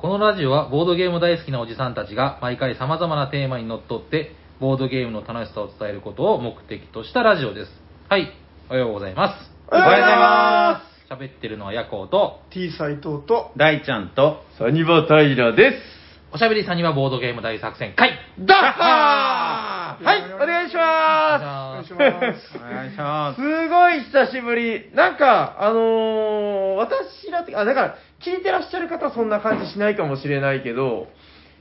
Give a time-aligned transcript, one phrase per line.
[0.00, 7.70] このラジオはボードゲーム大好きなおじさんたちが毎回様々なテーマにのっとってボードゲームの楽しさを伝えることを目的としたラジオです。
[8.08, 8.32] はい、
[8.70, 9.50] おはようございます。
[9.70, 15.99] おはようございま喋ってるのはヤコウと、T 斎藤と、大ちゃんと、サニバタイラです。
[16.32, 22.56] おしゃべりさんにはボードゲーム大作戦会ダッハーはい、お願いしまお願いします。
[22.56, 24.90] お願いしますすごい久しぶり。
[24.94, 27.94] なんか、あのー、私らって、あ、だから、
[28.24, 31.08] 聞いてらっしゃる方はそんな感じしないかもしれないけど、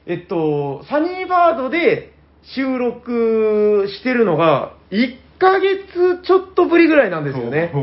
[0.06, 2.14] えっと、サニーバードで
[2.56, 7.74] 収録してるのが、1ヶ月ちょっとぶりぐらいなんですよね。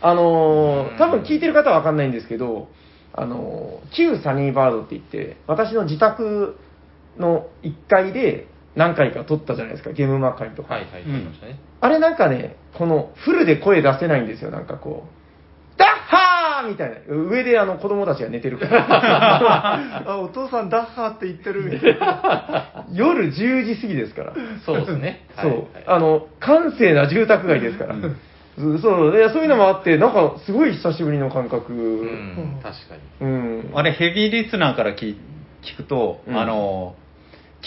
[0.00, 2.68] あのー、多分聞いてる方はわかんないんですけど、
[3.16, 6.58] あのー、旧サニーバードって言って、私の自宅
[7.16, 10.74] の1階で何回か撮ったじゃないですか、ゲームマーカリとか。
[10.74, 11.60] はいはい、撮りましたね。
[11.80, 15.78] あれなんかね、このフルで声出せないんですよ、なんかこう。
[15.78, 16.96] ダッハーみたいな。
[17.08, 20.04] 上であの子供たちが寝てるから。
[20.10, 22.84] あ、お父さんダッハーって言ってるみたいな。
[22.92, 24.32] 夜10時過ぎですから。
[24.66, 25.26] そうですね。
[25.36, 27.94] そう、はいはいあの、閑静な住宅街ですから。
[27.94, 28.16] そう
[28.56, 31.72] そういやそういうのもあって、なんかすごい久しぶりの感覚。
[31.72, 33.26] うん、確かに。
[33.26, 33.70] うん。
[33.74, 35.16] あれ、ヘビーリスナーから聞
[35.62, 36.94] 聞くと、うんあの、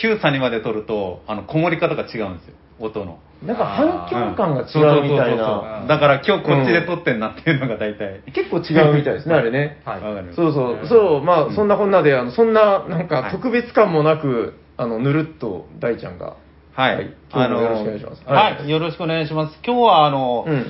[0.02, 3.20] 9差にまで撮ると、あの、こもり方が違うんですよ、音の。
[3.44, 5.86] なんか反響感が違うみたいそうそうそうそな。
[5.86, 8.22] うだから今日こっちで撮ってんなっていうのが大体。
[8.34, 9.82] 結構違うみたいですね、あれね。
[9.86, 10.02] はい。
[10.02, 16.38] わかるそうそう、そう、まあ、そんなこんなで、あの、そんな、なんかはい特別感もなく、あの、ぬるっと大ちゃんが。
[16.78, 16.95] はい。
[16.97, 17.14] はい。
[17.33, 18.23] 今日もよろしくお願いします。
[18.28, 18.66] ははい。
[18.67, 19.58] い、よろしくお願いします。
[19.66, 20.66] 今日は、あの、うん。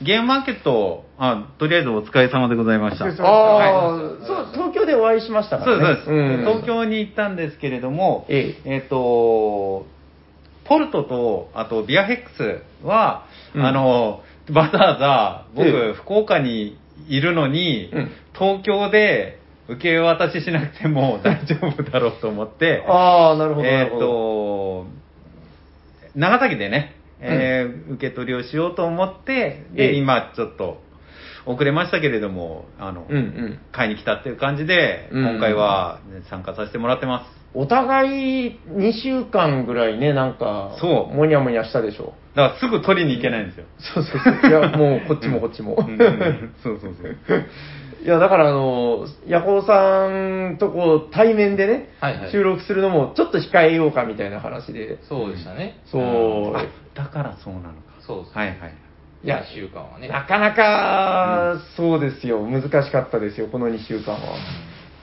[0.00, 3.06] ゲームマーケット、あ、とりあえずお疲れ様でございました。
[3.06, 4.26] ああ、はい。
[4.26, 5.94] そう、東京でお会いしましたかそうらね。
[5.96, 8.78] です、そうです、東京に行ったんですけれども、ええ。
[8.78, 9.86] っ、と、
[10.64, 13.66] ポルトと、あとビアヘックスは、うん。
[13.66, 15.92] あの、わざわざ僕、ええ。
[15.94, 18.10] 福岡にいるのに、うん。
[18.38, 23.66] 東京で受け渡ししなくても大丈夫だろうと思って、ああ、なるほど。
[23.66, 25.01] なえっ、るほど、と、
[26.14, 30.80] 長崎でね、えー受け取りをしようと思って、で、ええ今ちょっと
[31.46, 33.58] 遅れましたけれども、あの、うんうん。
[33.72, 36.00] 買いに来たっていう感じで、うん今回は
[36.30, 37.42] 参加させてもらってます。
[37.54, 42.14] お互い2週間ぐらいね、なんか、そうもにゃもにゃしたでしょ。
[42.34, 43.66] だからすぐ取りに行けないんですよ。
[43.94, 44.50] そうそうそう。
[44.50, 45.76] いや、もうこっちもこっちも。
[45.78, 47.16] うんうんそうそうそう。
[48.02, 54.98] いや、だからあの、ヤコウさんとこう対面でね、はいはい収録するのもちょっと控えようかみたいな話で。
[55.08, 55.80] そうでしたね。
[55.86, 56.56] そう。
[56.56, 57.94] あ、だからそうなのか。
[58.04, 58.36] そうです。
[58.36, 58.74] はいはい。
[59.24, 60.08] いや1週間はね。
[60.08, 62.44] なかなか、そうですよ。
[62.44, 64.18] 難しかったですよ、この2週間は。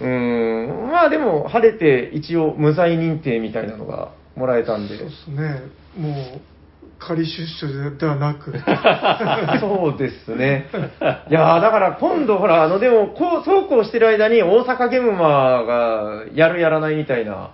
[0.02, 0.92] うーん。
[0.92, 4.98] まあでも、晴れて一応無罪認定みたいなのがもらえたんで。
[4.98, 5.62] そうですね。
[5.98, 6.42] もう、
[7.00, 7.68] 仮出所
[7.98, 8.52] ではなく。
[9.60, 10.68] そうですね。
[11.30, 17.52] いやーだから今度ほら、あの、でも、こう、そうこうしてる間に大阪ゲームマーがやるやらないみたいな。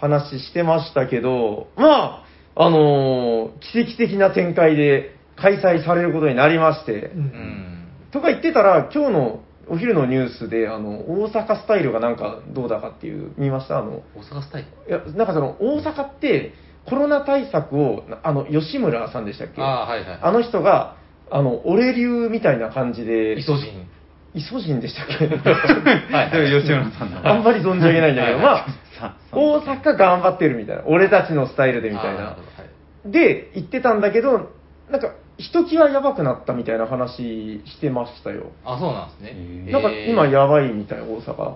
[0.00, 2.22] 話してましたけど、ま
[2.54, 7.88] あ、あのー奇跡的な展開で開催されることになりまして、ううんん。
[8.12, 13.78] とか言ってたら、今日のお昼のニュースで、あの、大阪スタイルがなんかどうだかっていう、見ました？
[13.78, 14.90] あの、大阪スタイル？
[14.90, 16.52] いや、なんかその、大阪って
[16.88, 19.60] コロナ対策を、あの、吉村さんでしたっけ？
[19.62, 20.18] ああ、はいはい。
[20.22, 20.96] あの人が、
[21.30, 23.86] あの、俺流みたいな感じで、イソジン。
[24.34, 25.26] イソジンでしたっけ？
[25.26, 27.26] はい吉村さんの。
[27.28, 28.66] あんまり存じ上げないんだけど、はいまあ、
[28.98, 30.82] さ大阪頑張ってるみたいな。
[30.86, 32.34] 俺たちのスタイルでみたいなあーるほ。
[32.36, 34.50] どはいで、言ってたんだけど、
[34.90, 38.50] なんか、ひときわやばくなったみたいな話してましたよ。
[38.64, 39.72] あ、そうなんですね。
[39.72, 41.54] なんか今やばいみたい、大阪。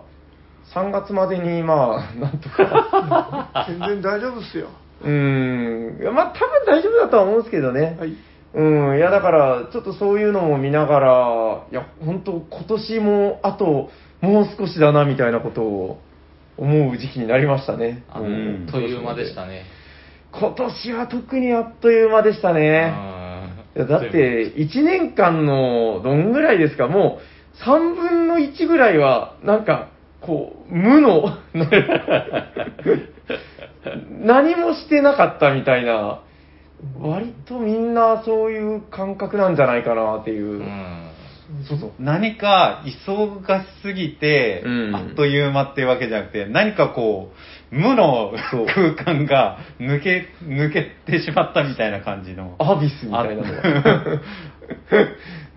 [0.72, 3.66] 3月までに、まあ、なんとか。
[3.68, 4.68] 全然大丈夫っすよ。
[5.04, 6.00] うーん。
[6.00, 7.96] いやまあ、多分大丈夫だとは思うんですけどね。
[7.98, 8.16] はい。
[8.54, 13.90] うん、いやだから、ちょっとそういうのも見ながら、いや、本当今年もあと
[14.20, 15.98] もう少しだな、みたいなことを
[16.56, 18.04] 思う時期になりましたね。
[18.10, 19.64] あうんっという間でしたね。
[20.32, 22.94] 今年は特にあっという間でしたね。
[23.74, 29.88] いやだっ、て、1年間のどんぐらいですか、もう3分の1ぐらいは、なんか、
[30.20, 31.24] こう、無の、
[34.24, 36.20] 何もしてなかったみたいな、
[37.00, 40.62] 割とみんなそういう感覚なんじゃないかなっていうう。
[40.62, 41.08] ん。
[41.68, 41.92] そうそう。
[42.00, 47.32] 何か忙しすぎて、うんあっという間っていうわけじゃなくて、何かこ
[47.70, 48.32] う、無の
[48.74, 52.56] 空間が抜け、抜けてしまったみたいな感じの。
[52.58, 54.20] アビスみたいなのが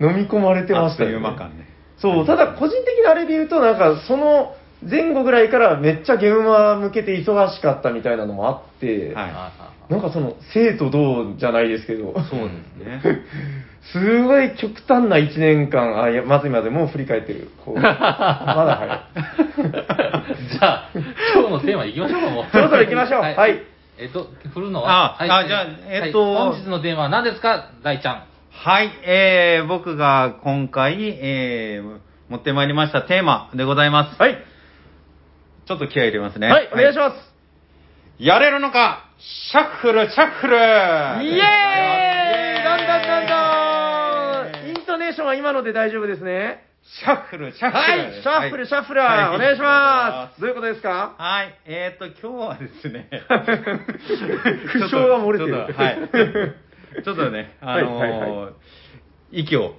[0.00, 1.66] 飲み込まれてましたよ、あっという間感ね。
[1.98, 4.54] そう、ただ個人的なあれで言うと、なんかその
[4.88, 13.22] 前後ぐらいからめっちゃゲームマ向けて忙しかったみたいなのもあって、はいあなんかその生と同じゃないですけど、そうですね。
[13.92, 17.50] すごい極端な1年間、あ、いや、まずいまずい、もう振り返ってる。
[17.64, 19.00] こうまだ早い。
[20.50, 20.88] じゃあ、
[21.36, 22.44] 今日のテーマいきましょうか、もう。
[22.50, 23.62] そろそろ行きましょうはい
[23.98, 25.14] えっと、振るのは？
[25.16, 28.22] はいああじゃあえっとはい本日のテーマは何ですか、大ちゃん。
[28.50, 31.98] はい、えー、僕が今回、えー、
[32.28, 34.20] 持ってまいりましたテーマでございます。
[34.20, 34.36] はい。
[35.66, 36.48] ちょっと気合い入れますね。
[36.48, 37.16] はい、お願いします。
[38.18, 39.10] やれるのか
[39.50, 46.62] シャッフル、シャッフルイエーイだんだんだんだんイントネーションは今ので大丈夫ですね。
[46.82, 47.78] シャッフル、シャッフル。
[47.78, 50.40] はい、シャッフル、シャッフル、はいお願いします。
[50.40, 51.14] どういうことですか？
[51.18, 57.02] はい、えーと、今日はですね 苦笑が漏れてるはい。
[57.02, 58.50] ちょっとね、あのーはいはいは
[59.32, 59.74] 息を。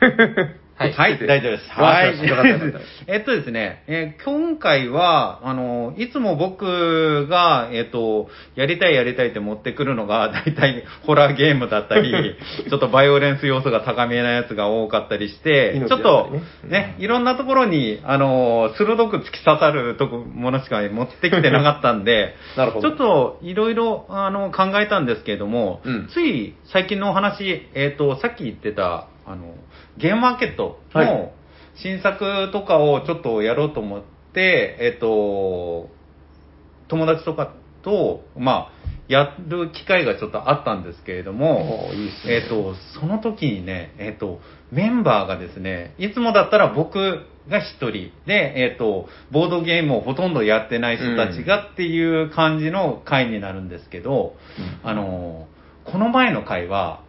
[0.76, 0.92] はい。
[0.92, 1.80] はい、大丈夫です。
[1.80, 2.14] わはい。
[3.06, 12.36] えっとですね、えー今回は、あの、いつも僕が、えっと、やりたいやりたいって持ってくるのが、 大体ホラーゲームだったり、
[12.68, 16.30] ちょっとバイオレンス要素が高めなやつが多かったりして、命ちょっと
[16.64, 22.88] ね、ね、いろんなところに、あの、鋭く突き刺さるとこ、ものしか持ってきてなかったんで、なるほど。
[22.88, 26.08] ちょっと、いろいろ、あの、考えたんですけれども、うん。
[26.08, 29.54] つい最近のお話、えっ、と、さっき言ってた、あの、
[29.98, 31.06] ゲームマーケットはい。
[31.06, 31.32] の
[31.76, 34.02] 新作とかをちょっとやろうと思っ
[34.32, 35.88] て、えっ、と、
[36.88, 37.52] 友達とか
[37.82, 42.12] と、まあ、やる機会がちょっとあったんですけれども、いいね。
[42.26, 44.40] えっ、と、その時にね、えっ、と、
[44.72, 54.36] メンバーがですね、いつもだったら僕が一人で、えっ、と、ボードゲームをほとんどやってない人たちがっていう感じの回になるんですけど、
[54.82, 55.48] あの、
[55.84, 57.03] この前の回は、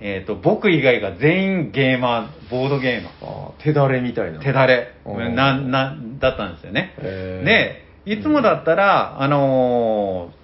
[0.00, 3.12] えっ、と、僕以外が全員ゲーマー、ボードゲーマー。
[3.22, 4.40] あー手だれみたいな。
[4.40, 6.94] 手だれおーな、な、だったんですよね。
[7.00, 10.38] で、いつもだったら、あのー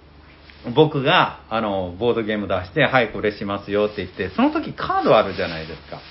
[0.73, 6.01] 僕が、あのボードゲーム出して、はい、これしますよって言って、その時カードあるじゃないですか。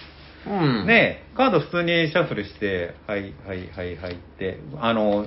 [0.46, 0.86] うん。
[0.86, 5.26] ねカード普通にシャッフルして、はい、はい、はい、はいって、あの、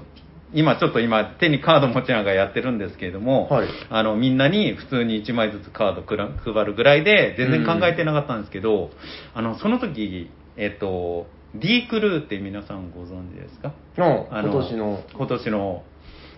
[0.54, 8.92] 今ちょっと今手にカード持ちながらやってるんですけれども、はいあの、みんなに普通に1枚ずつカードくら配るぐらいで全然考えてなかったんですけど、
[9.34, 13.74] あの、その時、えっと、D クルーって皆さんご存知ですか？
[13.98, 15.84] のあ今年の、今年の、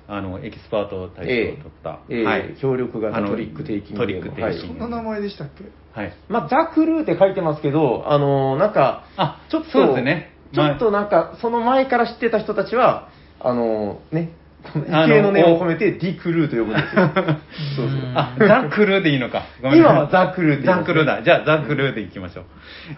[0.07, 1.99] あの、エキスパート大賞を取った。
[2.09, 2.57] ええはい。
[2.59, 4.43] 協力型トリックテイキングトリックテイキング。
[4.43, 5.65] はいそんな名前でしたっけ？
[5.99, 6.13] はい。
[6.29, 10.31] まあ、ザ・クルーって書いてますけど、あのなんか、あ、ちょっと、そうですね。
[10.53, 13.09] ちょっとなんか、その前から知ってた人たちは、
[13.41, 14.31] あのね、
[14.73, 17.09] このあの畏敬の念を込めてディ・クルーと呼ぶんですよ。
[17.75, 19.43] そうあ、ザ・クルーでいいのか。
[19.61, 21.21] ごめんなさい今はザ・クルーって言いますザ・クルーだ。
[21.23, 22.43] じゃあ、ザ・クルーでいきましょ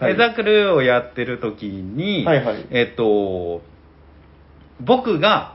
[0.00, 0.02] う。
[0.02, 3.62] はいえザ・クルーをやってる時に、はいはいえっと、
[4.80, 5.54] 僕が、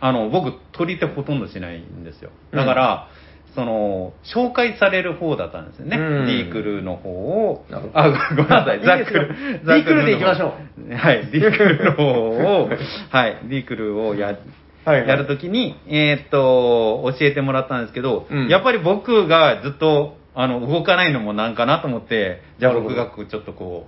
[0.00, 2.30] あの、僕、取り手ほとんどしないんですよ。
[2.52, 3.08] だから、
[3.56, 5.96] その、紹介される方だったんですよね。
[5.96, 8.80] うん D クルーの方をあ、ごごめんなさい。
[8.84, 9.78] ザ・ですよクルー。
[9.78, 10.94] D クルーで行きましょう。
[10.94, 11.26] はい。
[11.32, 12.68] D クルーの方を、
[13.10, 13.40] はい。
[13.48, 23.86] D クルーをや、はいはいやるときに、えーっと、教えてもらったんですけど、うんやっぱり僕がずっと、あの、動かないのもなんかなと思って、じゃあ僕がちょっとこ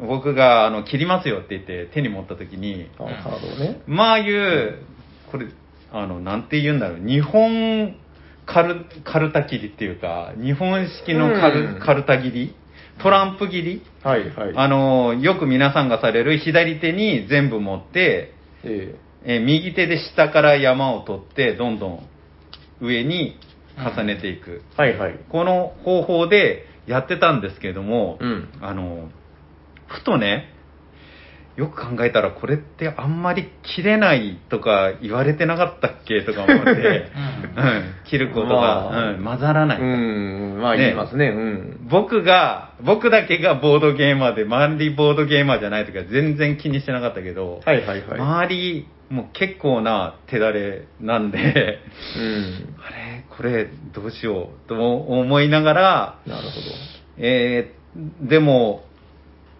[0.00, 3.80] う、僕が、あの、切りますよって言って手に持ったときに、あカードをね。
[3.86, 4.80] まあいう、
[5.30, 5.46] これ、
[5.92, 7.96] あの、なんて言うんだろう、日本
[8.46, 12.54] カル、カルタ切りっていうか、日本式のカル,、うんカルタ切り？
[13.02, 13.82] トランプ切り？
[14.02, 14.52] はいはい。
[14.54, 18.94] あの、よく皆さんがされる左手に全部持って、え
[19.24, 22.08] えー右手で下から山を取って、どんどん
[22.80, 23.38] 上に
[23.78, 24.62] 重ねていく。
[24.78, 25.18] えはいはい。
[25.30, 29.08] この方法でやってたんですけれども、うんあの、
[29.88, 30.53] ふとね、
[31.56, 39.80] よく考えたらこれってあんまり切れないとか言われてなかったっけとか思って、うん、切ることが、まあうん、混ざらない。
[39.80, 41.26] うん、まあね言いますね。
[41.28, 41.88] うん。
[41.88, 48.20] 僕が、僕だけがボードゲーマーで、周りボードゲーマーじゃないとか全然気にしてなかったけど、はいはいはい。
[48.20, 52.74] 周り、もう結構な手だれなんで、うん。
[52.84, 56.50] あれ、これどうしようと思いながら、なるほ
[57.18, 57.84] えー
[58.20, 58.84] でも、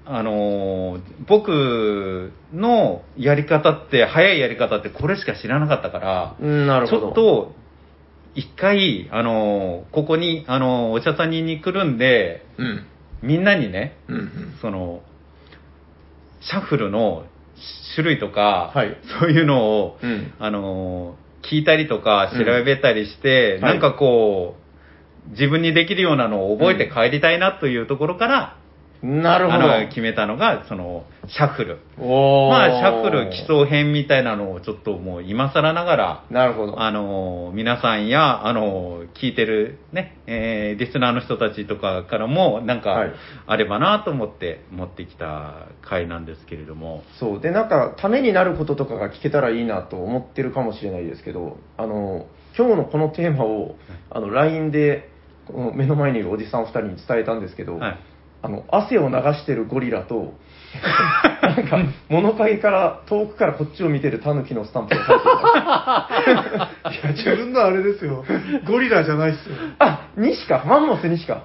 [0.07, 6.47] あのー僕のやり方って、早いやり方ってこれしか知らなかったから、ど。
[6.47, 7.09] うん、なるちほど。
[7.09, 7.55] ょっと、
[8.35, 12.87] 一回、あのーここに、あのーお茶さんに来るんで、うん。
[13.23, 14.59] みんなにね、うんうん。
[14.61, 15.01] その、
[16.41, 17.25] シャッフルの
[17.95, 24.57] 種類とか、はいそういうのを、うんあのー聞いたりとか調べたりして、うんなんかこ
[25.29, 28.57] う、自分にできるようなのを覚えて帰りたいなというところから、
[29.03, 29.75] なるほど。
[29.75, 31.79] あの決めたのが、その、シャッフル。
[31.99, 36.81] まあ、シャッフル基礎編みたいなのをちょっともう今更ながら、なるほど。
[36.81, 43.13] あの、皆さんや、あの、聞いてるね、えー、リスナーの人たちとかからも、なんかはい、
[43.47, 47.41] あればなと思って持ってきた回なんですけれども、そう。
[47.41, 53.77] で、なんか、ためになることとかが聞けたらいいなと思ってるかもしれないですけど、あの、今日のこのテーマを、
[54.11, 55.11] あの、LINE で、
[55.47, 57.99] この目の前にいるおじさん2人に伝えたんですけど、はい。
[58.45, 60.35] あの、汗を流してるゴリラと、
[61.41, 61.79] なんか、
[62.11, 68.23] 物陰から、遠くからこっちを見てるタヌキのスタンプが入ってま いや、自分のあれですよ。
[68.67, 69.57] ゴリラじゃないっすよ。
[69.79, 70.63] あ、西か？
[70.67, 71.45] マンモス西か？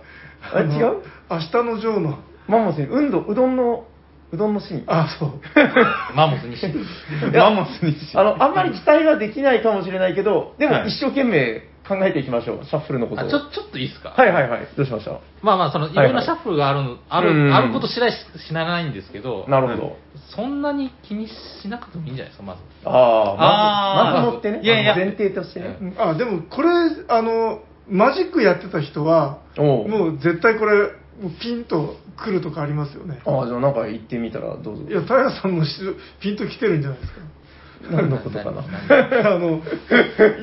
[0.53, 1.03] あ、違のう？
[1.29, 2.19] 明日のジョーの。
[2.49, 3.85] マンモスに、うんど、うどんの、
[4.33, 4.83] うどんのシーン。
[4.87, 5.31] あ、そう。
[6.15, 6.65] マンモスにし。
[6.67, 12.65] いやマンモスにしあの、あんまり期待はできないかもしれないけど、ではいも一生懸命考えていきましょう。
[12.65, 13.27] シャッフルのことを。
[13.27, 14.09] あちょ、ちょっといいですか？
[14.15, 14.67] はいはいはい。
[14.77, 18.15] どうしましたまあまあ、その、いろんなシャッフルがあるの、あうんる、あること知らし
[18.47, 19.97] 知らないんですけど、なるほど。
[20.35, 22.61] そんなに気にしなくてもいいんじゃないですか、まず。
[22.85, 22.91] あ
[23.37, 24.61] あ、まず、まず持ってね。
[24.63, 25.95] いやいや前提としてね。
[25.97, 26.69] あ、でもこれ、
[27.07, 30.91] あの、マジックやってた人は、おうもう絶対これ、
[31.21, 33.19] もうピンと来るとかありますよね。
[33.25, 34.93] ああ、じゃあなんか言ってみたらどうぞい。
[34.93, 35.71] や、平さんもし
[36.21, 37.19] ピンと来てるんじゃないですか。
[37.89, 38.63] 何のことかな。
[39.31, 39.61] あの、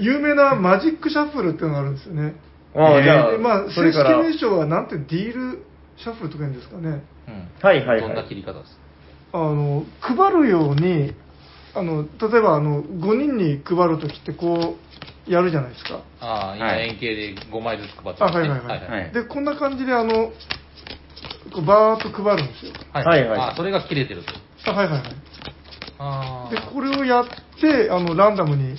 [0.00, 2.34] 有名なマジックシャッフルっていうのがあるんですよね。
[2.74, 5.62] ああ、じゃあ、でまあ、正式名称はなんてディール
[5.96, 7.02] シャッフルとか言うんですかね。
[7.28, 7.48] うん。
[7.62, 8.78] はいはいはいどんな切り方です
[9.32, 11.12] あの、配るように、
[11.74, 14.76] あの、例えばあの、5人に配るときってこ
[15.28, 16.00] う、やるじゃないですか。
[16.20, 18.88] ああ、今はい円形で5枚ずつ配ってあ、ますねはいはいはい。
[18.88, 20.32] はいで、こんな感じであの、
[21.52, 22.72] こうバーっと配るんですよ。
[22.92, 24.32] はいはいはいあそれが切れてると。
[24.70, 25.35] あ、はいはいはい。
[25.98, 26.50] ああ。
[26.50, 27.26] で、これをやっ
[27.60, 28.78] て、あの、ランダムに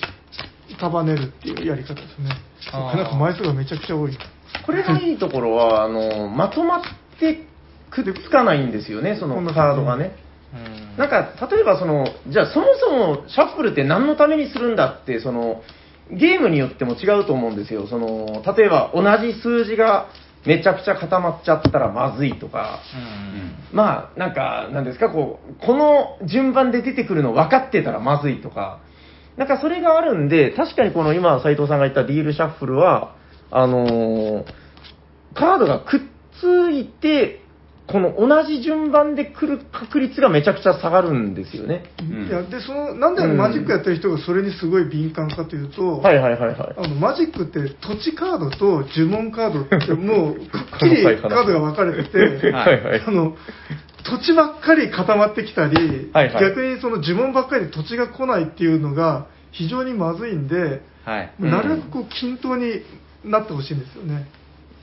[0.79, 2.29] 束ねるっていうやり方ですね。
[2.71, 4.17] なんか枚数がめちゃくちゃ多い。
[4.65, 6.81] これのいいところは、 あの、まとまっ
[7.19, 7.45] て
[7.89, 10.15] くっつかないんですよね、そのカードがね。
[10.53, 15.61] うんなんか、例えばその、じゃあそもそもシャッフルって何のためにするんだって、その、
[16.09, 17.85] ゲームによっても違うと思うんですよ。
[17.85, 20.07] その、例えば同じ数字が
[20.45, 22.79] めちゃくちゃ固まっちゃったらまずいとか、
[23.71, 23.75] うん。
[23.75, 28.79] まあ、なんか、なんですか、こう、この順番で出てくるの分かってたらまずいとか、
[29.35, 33.15] なんかそれがあるんで、確かにこの今、斉藤さんが言ったディールシャッフルは、
[33.51, 34.45] あのー
[35.37, 35.99] カードがくっ
[36.41, 37.41] ついて、
[37.87, 41.83] この同じ順番で来る確率がめちゃくちゃ下がるんですよね。
[42.03, 46.75] んいや、で、その、なんでマジックやってる人がそれにすごい敏感かというと、はいはいはいはい。
[46.77, 53.03] あのマジックって土地カードと呪文カードってもうくっきりカードが分かれてて、はいはい。
[53.07, 53.35] あの
[54.03, 61.33] 土地ばっかり固まってきたり、はいはい逆にその呪文ばっかりで土地が来ないっていうのが非常にまずいんで、はい。
[61.39, 62.81] うんなるべくこう均等に
[63.23, 64.27] なってほしいんですよね。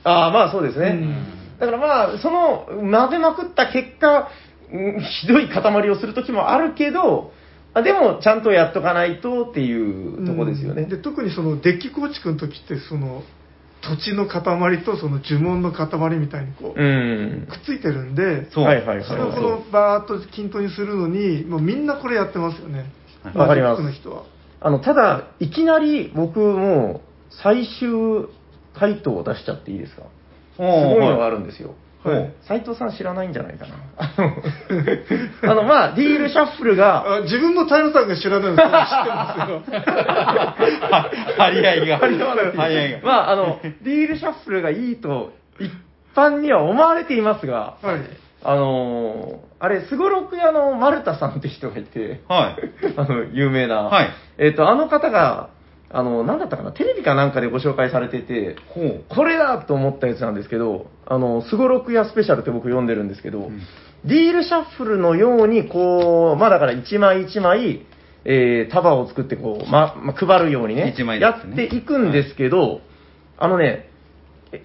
[0.03, 0.87] ああ、まあそうですね。
[0.87, 4.29] うんだからまあ、その、混ぜまくった結果、
[4.71, 7.31] う んひどい塊をするときもあるけど、
[7.73, 10.83] あでも、ちゃんとやっとかないとっていうとこですよね。
[10.83, 13.23] うんで特にそのデッキ構築の時ってその
[13.81, 14.41] 土地の塊
[14.83, 17.47] とその呪文の塊みたいにこう、うん。
[17.49, 18.63] くっついてるんで、そう。
[18.63, 22.85] はいはいはいそれをこのバーっと均等にするのに、もうみんなこれやってますよね。
[23.33, 24.23] わかりますの人は。
[24.61, 28.27] あの、ただ、いきなり僕もう最終
[28.73, 30.03] 回答を出しちゃっていいですか？
[30.57, 31.69] すごいのがあるんですよ。
[31.69, 31.75] はい
[32.47, 33.73] 斉藤さん知らないんじゃないかな。
[33.97, 39.63] あの、 まあ、ディールシャッフルが、あ自分も平さんが知らないの知ってますよ。
[41.35, 41.97] 張り合いが。
[41.97, 42.99] 張り合いが。
[43.01, 45.71] まあ、あの、ディールシャッフルがいいと、一
[46.15, 48.01] 般には思われていますが、はい。
[48.43, 52.93] あのーあれ、すごろく屋の丸田さんって人がいて、はい。
[52.97, 53.83] あの、有名な。
[53.83, 55.49] はいえっ、と、あの方が、
[55.97, 58.57] あの、なんだったかな、テレビかなんかでご紹介されてて。
[59.07, 63.61] これだと思ったやつなんですけど、あの、すごろく屋スペシャルって僕読んでるんですけど、ん
[64.03, 67.85] ディールシャッフルのように、こう、まあだから一枚一枚、
[68.25, 72.81] えー、束を作ってこう、ま、ま配るようにね、一枚ずやっていくんですけど、
[73.37, 73.89] あのね、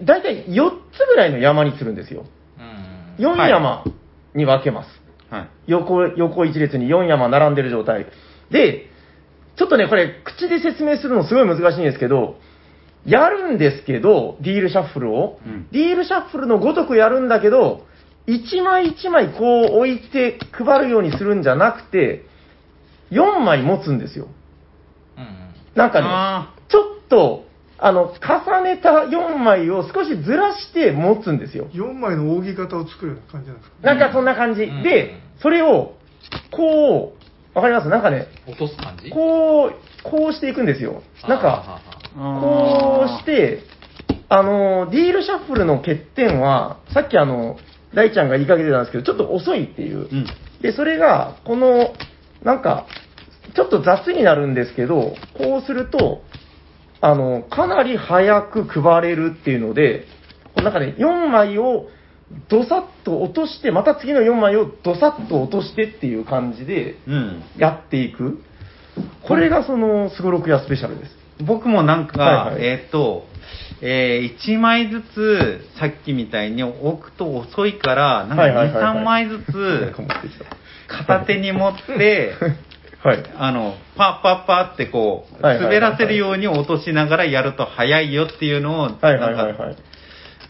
[0.03, 2.25] だいたい4つぐらいの山にするんですよ。
[3.17, 3.85] うん4山
[4.35, 4.89] に分けます。
[5.29, 5.49] はい。
[5.67, 8.07] 横、横一列に4山並んでる状態。
[8.51, 8.90] で、
[9.61, 12.37] ちょっとね、これ、口で説明するのすごい難しいんですけど、
[13.05, 15.39] やるんですけど、ディールシャッフルを。
[15.45, 17.85] うんディールシャッフルのごとくやるんだけど、
[18.25, 22.25] 1枚1枚こう置いて配るようにするんじゃなくて、
[23.11, 24.27] 4枚持つんですよ。
[25.17, 25.25] うん
[25.75, 27.45] なんかねあ、ちょっと、
[27.77, 31.67] あの、重ねた4枚を少しずらして持つんですよ。
[31.73, 33.75] 4枚の扇形を作るような感じなんですか？
[33.83, 34.63] なんかそんな感じ。
[34.63, 35.93] うんで、それを、
[36.51, 37.20] こう、
[37.53, 37.89] わかります？
[37.89, 39.09] なんかね、落とす感じ？
[39.09, 41.03] こう、こうしていくんですよ。
[41.27, 41.81] なんか、
[42.15, 43.63] こうして、
[44.29, 47.57] あの、ディールシャッフルの欠点は、さっきあの、
[47.93, 50.07] 大ちゃんが言いかけてたんですけど、ちょっと遅いっていう。
[50.09, 50.25] うん。
[50.61, 51.93] で、それが、この、
[52.43, 52.85] なんか、
[53.53, 56.21] ちょっと雑になるんですけど、こうすると、
[57.01, 60.05] あの、かなり早く配れるっていうので、
[60.55, 61.87] この中で4枚を
[62.49, 67.43] どさっと落として、また次の4枚をどさっと落としてっていう感じでうん。
[67.57, 68.43] やっていく。
[69.27, 71.15] これがその、すごろくやスペシャルです。
[71.45, 73.25] 僕もなんか、はいはいえーっと、
[73.81, 79.93] え1枚ずつ、さっきみたいに置くと遅いから、なんかはいはい2、はいはい3枚ずつ。
[80.87, 82.33] 片手に持って、
[83.03, 83.23] はい。
[83.35, 89.75] あの、パッパッパってこう、滑らせるように落としながらやると早いよっていうのを、はいはいはいなんかはい。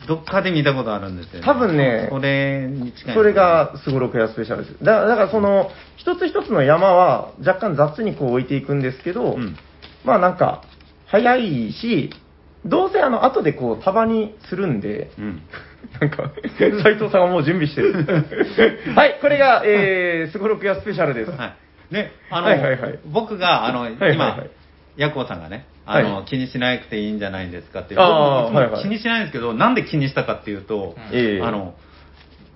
[0.08, 1.46] どっかで見たことあるんですよ、ね。
[1.46, 3.16] 多分ねそれに近い。
[3.16, 4.84] それ、がすごろくやスペシャルです。
[4.84, 9.56] だから、だからその、一つ一つの山は若干雑にこう置いていくんですけど、うん。
[10.04, 10.64] まあなんか、
[11.06, 12.12] 早いし、
[12.66, 15.42] どうせあの、後でこう、束にするんで、うん。
[16.00, 17.94] なんか、斉藤さんはもう準備してる。
[18.96, 21.32] はい、これが、えー、すごろくやスペシャルです。
[21.32, 21.56] は
[21.92, 21.94] い。
[21.94, 24.50] で、あの、はいはいはい僕が、あの、今はい、
[24.96, 28.84] ヤコウさんがね、あの、はい気にしなくていいんじゃないですかって、あー僕もいつもはいはい。
[28.84, 31.44] 気にしないんですけど、なんで気にしたかっていうと、ええ。
[31.44, 31.74] あの、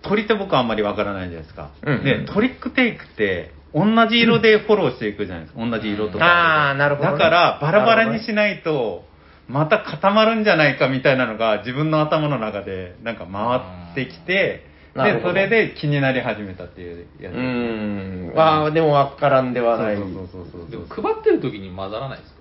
[0.03, 1.71] 鳥って僕はあんまりわからないじゃないですか。
[1.83, 2.03] うん。
[2.03, 5.65] で、トリックテイクって、同じ色でフォローしていくじゃないですか。
[5.67, 6.69] 同じ色とか。
[6.69, 7.17] あーなるほどね。
[7.17, 9.03] だから、バラバラにしないと、
[9.47, 14.63] また固まるんじゃないかみたいなのが自分の頭の中でなんか回ってきて、
[14.95, 15.29] で、なるほど。
[15.29, 18.33] それで気になり始めたっていうやつうーん。
[18.33, 19.97] わあでもわからんではない。
[19.97, 20.71] そうそうそうそう。
[20.71, 22.34] でも配ってる時に混ざらないですか？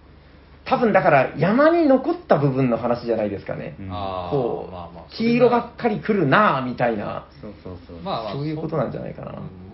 [0.64, 3.76] 多分だから山に残った部分の話じゃないですかね。
[3.78, 7.96] こう、まあまあ黄色ばっかり来るなぁみたいな、そうそうそう。
[7.98, 9.32] まあまあそういうことなんじゃないかな。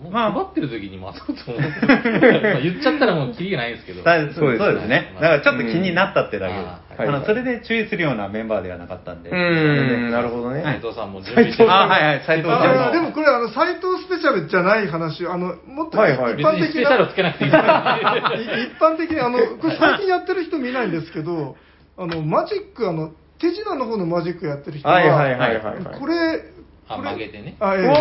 [0.09, 1.61] まあ配ってる時に混ざると思う。
[2.41, 4.01] まあ言っちゃったらもうキリがないんですけど。
[4.01, 5.13] だそうそうですそうですね。
[5.15, 6.63] だからちょっと気になったってだけです。
[6.63, 7.03] うん。
[7.03, 9.29] あのはいそれで注意するようなメンバーではなかったんで。
[9.29, 10.63] うーん、なるほどね。
[10.63, 12.21] 斉藤さんも準備してあはいはい。
[12.25, 16.35] 斉藤さんあでもこれあの斎藤スペシャルじゃない話あのもっと一はいはい。
[16.35, 17.63] 別般的にスペシャルをな、つけなくていいです。
[17.63, 21.55] からねい一般的にあのこれ最近やってる人見ないんですけど
[21.97, 25.99] あのマジックあの手品の方のマジックやってる人は、はいはいはいはいはい。
[25.99, 26.43] これ
[26.93, 27.91] あこれ曲げてねあええお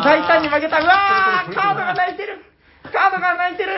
[0.00, 0.80] ー、大胆に負けた。
[0.80, 2.38] うわー、カードが泣いてる。
[2.92, 3.72] カードが泣いてる。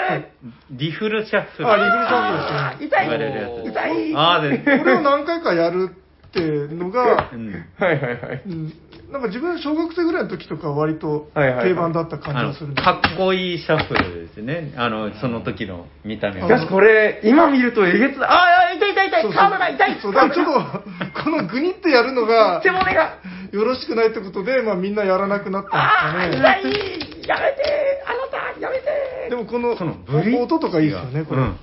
[0.70, 1.70] リフルシャッフル。
[1.70, 3.08] あリフルシャッフルですねあー痛い。
[3.08, 4.16] 言われるやつ痛い。
[4.16, 5.90] あーでこれを何回かやる
[6.28, 7.52] っていうのがう、ん。
[7.78, 8.42] はいはいはい。
[8.44, 8.72] うん、
[9.10, 14.72] なんか自分小学生ぐらいの時とかは割とはいはいはい定番だった感じがするんですかっこいいシャッフルですね。
[14.76, 18.28] あの、その時の見た目しかしこれ、今見るとえげつない。
[18.30, 19.22] あー、痛い痛い痛い。
[19.22, 20.00] そうそうカードが痛い。
[20.00, 20.52] そうだからちょっと
[21.22, 23.18] このグニってやるのが背骨が。
[23.52, 27.28] よろしくないってことで、まあ、みんなやらなくなったんですかね痛い。
[27.28, 28.02] やめて。
[28.04, 29.28] あなた、やめて。
[29.30, 31.56] でもこのそのブリ音とかいいですよねこれ、うん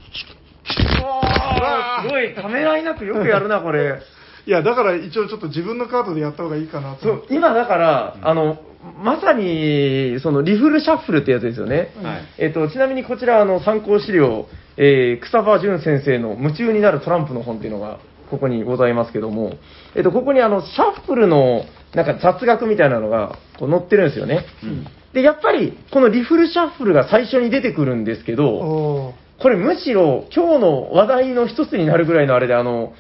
[0.64, 4.00] すごい、ためらいなくよくやるな、これ。
[4.46, 8.58] いやだから一応ちょっと自分のカードでやった方がいいかなとそう、今だから、あの、
[9.04, 11.94] まさに、その、リフルシャッフルってやつですよね。
[12.02, 12.22] はい。
[12.40, 18.00] えっと、ちなみにこちら、あの、参考資料、えー、草場淳先生の夢中になるトランプの本っていうのが、
[18.32, 19.54] ここにございますけども、
[19.96, 24.46] えっと、ここにあの、シャッフルの、なんか雑学みたいなのが、こう載ってるんですよね。
[24.64, 24.88] うん。
[25.14, 29.14] で、やっぱり、このリフルシャッフルが最初に出てくるんですけど、おー。
[29.42, 32.94] これむしろ今日の話題の一つになるぐらいのあれで、あの、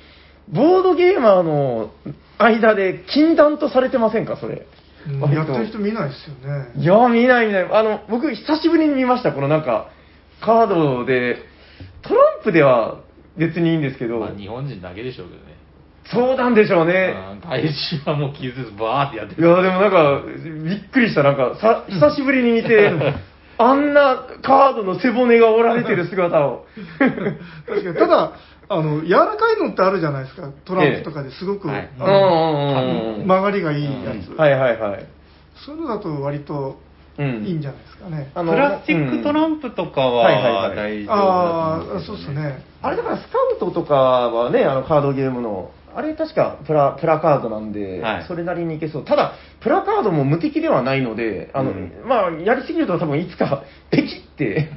[0.49, 1.91] ボードゲーマーの
[2.37, 4.55] 間で禁断とされてませんか、それ。
[5.07, 7.63] うん割とやってる人見ないですよねいや、見ない見ない。
[7.71, 9.89] あの、僕、久しぶりに見ました、このなんか、
[10.41, 11.37] カードで、
[12.03, 12.99] トランプでは
[13.37, 15.51] 別にいいんですけど、まあ日本人だけでしょうけどね
[16.11, 17.15] そうなんでしょうね。
[17.43, 21.23] うん外人はもう気づかずバーってやっていや、でもなんか、びっくりした。
[21.23, 22.91] なんか、さ、久しぶりに見て、
[23.57, 26.65] あんなカードの背骨が折られてる姿を。
[27.67, 28.31] 確かにただ
[28.73, 30.49] あの柔らかいのってあるじゃないですか。
[30.63, 31.89] トランプとかですごく、はい。
[31.99, 33.27] あうんのうんうん。
[33.27, 33.91] 曲がりがいいや
[34.25, 35.05] つ、はいはいはい。
[35.65, 36.79] そういうのだと割と
[37.17, 37.43] うん。
[37.43, 40.75] いいんじゃないですかね、あのプラスチックトランプとかはいはいははい。
[40.77, 42.65] 大丈夫ああだと思んそうですね。
[42.81, 48.27] あれだからスカウトとかはね、あのカードゲームの、あれ確かプラプラカードなんで、はい。
[48.27, 49.05] それなりにいけそう。
[49.05, 51.91] ただ、プラカードも無敵ではないので、あの、うん。
[52.05, 54.69] まあ、やりすぎると多分いつか、 ペキって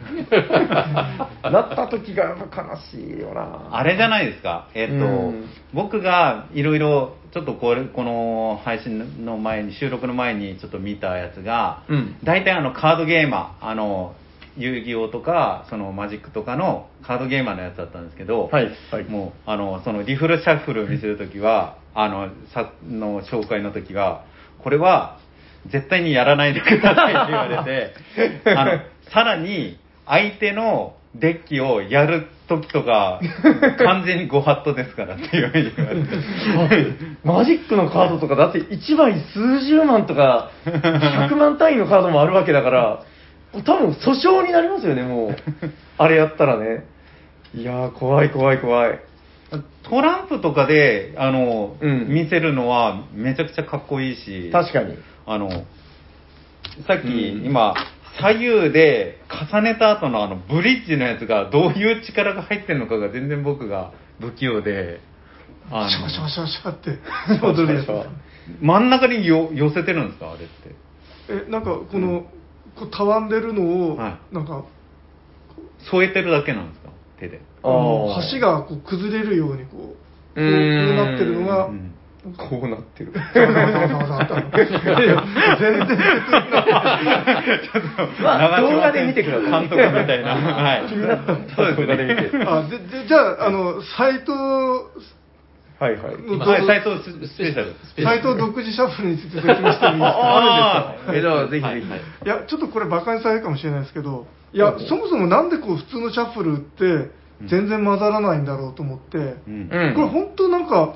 [1.43, 3.69] なった時がやっぱ悲しいよな。
[3.73, 4.99] あれじゃないですか、えっ、と、う
[5.31, 5.49] ん。
[5.73, 12.17] 僕がいろいろ、ちょっとこれ、この配信の前に、収録の前にちょっと見たやつが、うん。
[12.25, 14.15] 大体あのカードゲーマー、あの、
[14.57, 24.25] 遊戯王とか、そのマジックとかのカードゲーマーのやつだったんですけど、はいはいもう、あの、そのリフルシャッフルを見せるときは、あの、さ、の紹介のときは、
[24.63, 25.19] これは、
[25.71, 27.95] 絶対にやらないでくださいって言われて、
[28.57, 33.21] あの、さらに、相手の、デッキをやるときとか、
[33.79, 35.71] 完全にご法度ですからって言われて。
[37.23, 43.05] マジックのカードとか、だって1枚数十万とか、100万単位のカードもあるわけだから、
[43.63, 45.37] 多分訴訟になりますよね、もう。
[45.99, 46.85] あれやったらね。
[47.55, 48.99] いやー、怖い怖い怖い。
[49.85, 54.97] トランプとかで、あの、うん見せるのはめちゃくちゃかっこいいし、確かに。
[55.27, 55.51] あの、
[56.87, 57.75] さっき、うん今、
[58.21, 59.21] 左右で
[59.53, 63.91] 重ねた後のあのブリッジのやつがどういう力が入ってるのかが全然僕が
[64.21, 65.01] 不器用で、
[65.71, 66.75] あシャバシャシャバシャバっ
[67.55, 67.89] て踊るやつ。
[68.61, 70.33] 真ん中によ寄せてるんですか？
[70.33, 71.45] あれって。
[71.49, 72.27] え、なんかこの、
[72.79, 74.65] こうたわんでるのを、はなんか、
[75.91, 76.91] 添えてるだけなんですか？
[77.21, 77.41] 手で。
[77.63, 79.91] あの橋がこう崩れるようにこう、こう
[80.35, 81.91] こうなってるのが、うん
[82.39, 83.13] こうなってる。
[83.13, 85.23] ざわざわざわざわざわっていや
[85.61, 86.25] 全然説明
[88.25, 90.35] なまあ動画で見てください監督みたいな。
[90.35, 90.89] はい。
[90.89, 92.45] 気になったそうです動画で見てね。
[92.49, 94.33] あででじゃあ、あの、斎藤、
[95.85, 96.15] はいはい。
[96.27, 97.75] 今はい、斎藤スペシャル。
[98.03, 100.97] 斎藤独自シャッフルについて説明してもいいですか？
[101.09, 101.91] あえ、じゃあぜひぜひ。
[101.91, 107.11] はいや、ちょっとこれ馬鹿にされるかもしれないですけど、いや、そもそもなんでこう普通のシャッフルって
[107.47, 109.21] 全然混ざらないんだろうと思って、う
[109.51, 110.95] んうんこれ本当なんか、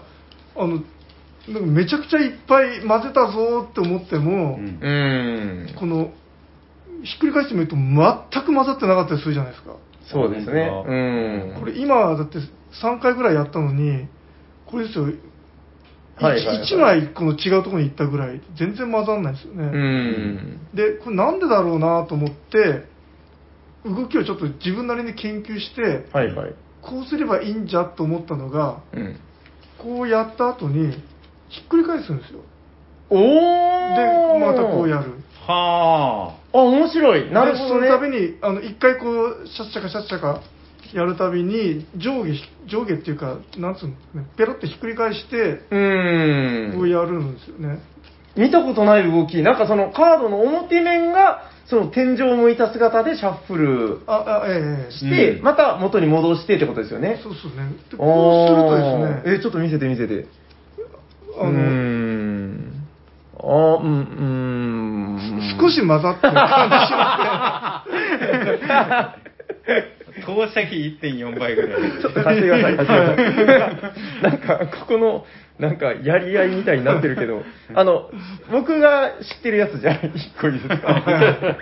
[0.56, 0.80] あの、
[1.48, 5.74] なんかめちゃくちゃいっぱい混ぜたぞって思っても、うんうん。
[5.78, 6.12] この、
[7.02, 9.76] ひっくり返してみると全く混ざってなかったりするじゃないですか。
[10.10, 10.70] そうですね。
[10.86, 11.60] うん。
[11.60, 12.38] これ今だって
[12.82, 14.08] 3回ぐらいやったのに、
[14.70, 15.12] これですよ、はい
[16.20, 19.62] はいはい1枚この違うところに行ったぐらい、全然混ざんないですよね。
[19.62, 20.60] うん。
[20.74, 22.86] で、これなんでだろうなと思って、
[23.84, 26.54] 動きをちょっと自分なりに研究して、はいはい。
[26.82, 29.16] こうすればいいんじゃと思ったのが、うん。
[29.78, 30.92] こうやった後に、
[31.48, 32.40] ひっくり返すんですよ。
[33.10, 35.12] おーで、またこうやる。
[35.46, 37.30] はあ、面白い。
[37.30, 37.82] なるほどね。
[37.82, 39.06] でその度に、あの、一回こ
[39.44, 40.42] う、シャッシャカシャッシャカ
[40.94, 42.32] やるたびに、上下、
[42.66, 46.72] 上下っていうか、なんつうんですかね、ペロってひっくり返して、うん。
[46.76, 47.80] こうやるんですよね。
[48.36, 49.42] 見たことない動き。
[49.42, 57.20] なんかそのカードの表面が、その天井を向いた姿でシャッフルあ、あ、ええして、うんまた元に戻してってことですよね。
[57.22, 57.70] そうそうね。
[57.90, 60.26] でこうするとですね、え、ちょっと見せて見せて。
[61.38, 62.88] あの、うーん。
[63.36, 65.58] あー、うん、うーん。
[65.60, 67.84] 少し混ざってる感じしま
[68.70, 69.16] あ。
[70.24, 72.00] 投射費1.4倍ぐらい。
[72.00, 74.22] ちょっと貸してください、貸してください。
[74.22, 75.26] なんか、ここの、
[75.58, 77.42] なんか、やり合いみたいになってるけど、
[77.74, 78.10] あの、
[78.52, 80.76] 僕が知ってるやつじゃ一個いいですか？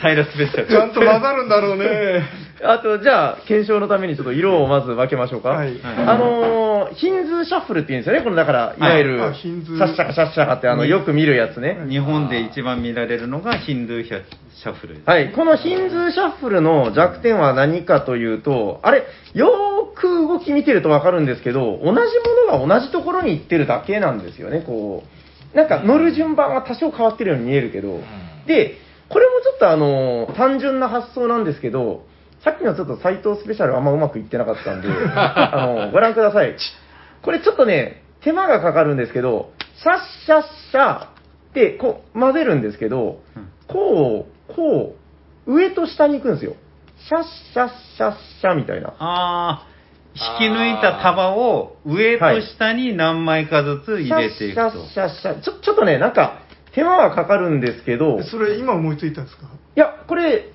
[0.00, 0.66] 平スペシャル。
[0.66, 2.22] ちゃんと混ざるんだろうね。
[2.62, 5.50] あと、じゃあ、検証のためにちょっと色をまず分けましょうか。
[5.50, 8.24] はいあのー、ヒンズーシャッフルって言うんですよね。
[8.24, 11.86] この、だから、いわゆる、あシャッシャカシャッシャカって、あの、よく見るやつね。
[11.88, 15.00] 日本で一番見られるのがヒンドゥーシャッフル。
[15.04, 15.32] はい。
[15.32, 21.96] このヒンズーシャッフルの弱点は何かというと、あれ、よーく動き見てるとわかるんですけど、同じも
[22.58, 25.04] のが同じところに行ってるだけなんですよね、こ
[25.54, 25.56] う。
[25.56, 28.00] なんか乗る順番は多少変わってるように見えるけど。
[28.46, 28.76] で、
[29.08, 32.04] これもちょっとあの、単純な発想なんですけど、
[32.48, 36.56] さっきのちょっと斎藤スペシャルあんまうまくいってなかったんで、 あの、ご覧ください。
[37.22, 41.08] これちょっとね、手間がかかるんですけど、シャッシャッシャっ
[41.52, 44.94] てこう混ぜるんですけど、うんこう、こ
[45.46, 46.54] う、上と下に行くんですよ。
[47.00, 48.94] シャッシャッシャッシャみたいな。
[48.98, 54.70] あー、引き抜いた束を上と下に何枚かずつ入れていくと。
[54.70, 56.38] シャッシャッシャッシャッちょ、ちょっとね、なんか、
[56.72, 59.46] 手間はかかるんですけど、いそれ今思いついたんですか？
[59.74, 60.48] や、これ、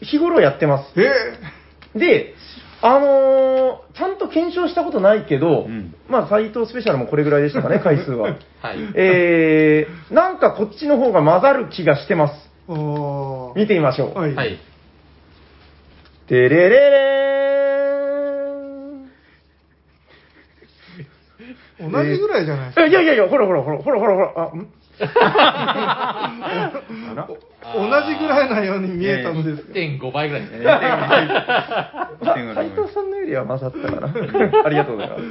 [0.00, 1.00] 日頃やってます。
[1.00, 2.34] えで、
[2.82, 3.50] あのー
[3.94, 8.36] ちゃんと検証したことないけど、うんまあ、斎藤スペシャルもこれぐらいでしたかね、 回数は。
[8.62, 8.78] はい。
[8.94, 12.50] えー、なんかこっちの方が混ざる気がしてます。
[12.68, 14.18] ー、あ見てみましょう。
[14.18, 14.34] はい。
[14.34, 14.58] はい。
[16.28, 17.30] てれれれ
[21.80, 22.82] 同じぐらいじゃないですか。
[22.82, 22.90] ーん。
[22.90, 24.66] いやいやいや、ほらほらほら、ほらほらほら、あ、ん？
[27.72, 29.74] 同じぐらいなように見えたのですが。
[29.74, 30.64] 1.5倍ぐらいですね。
[32.54, 34.08] 斎藤さんのよりは混ざったかな。
[34.64, 35.22] ありがとうございます。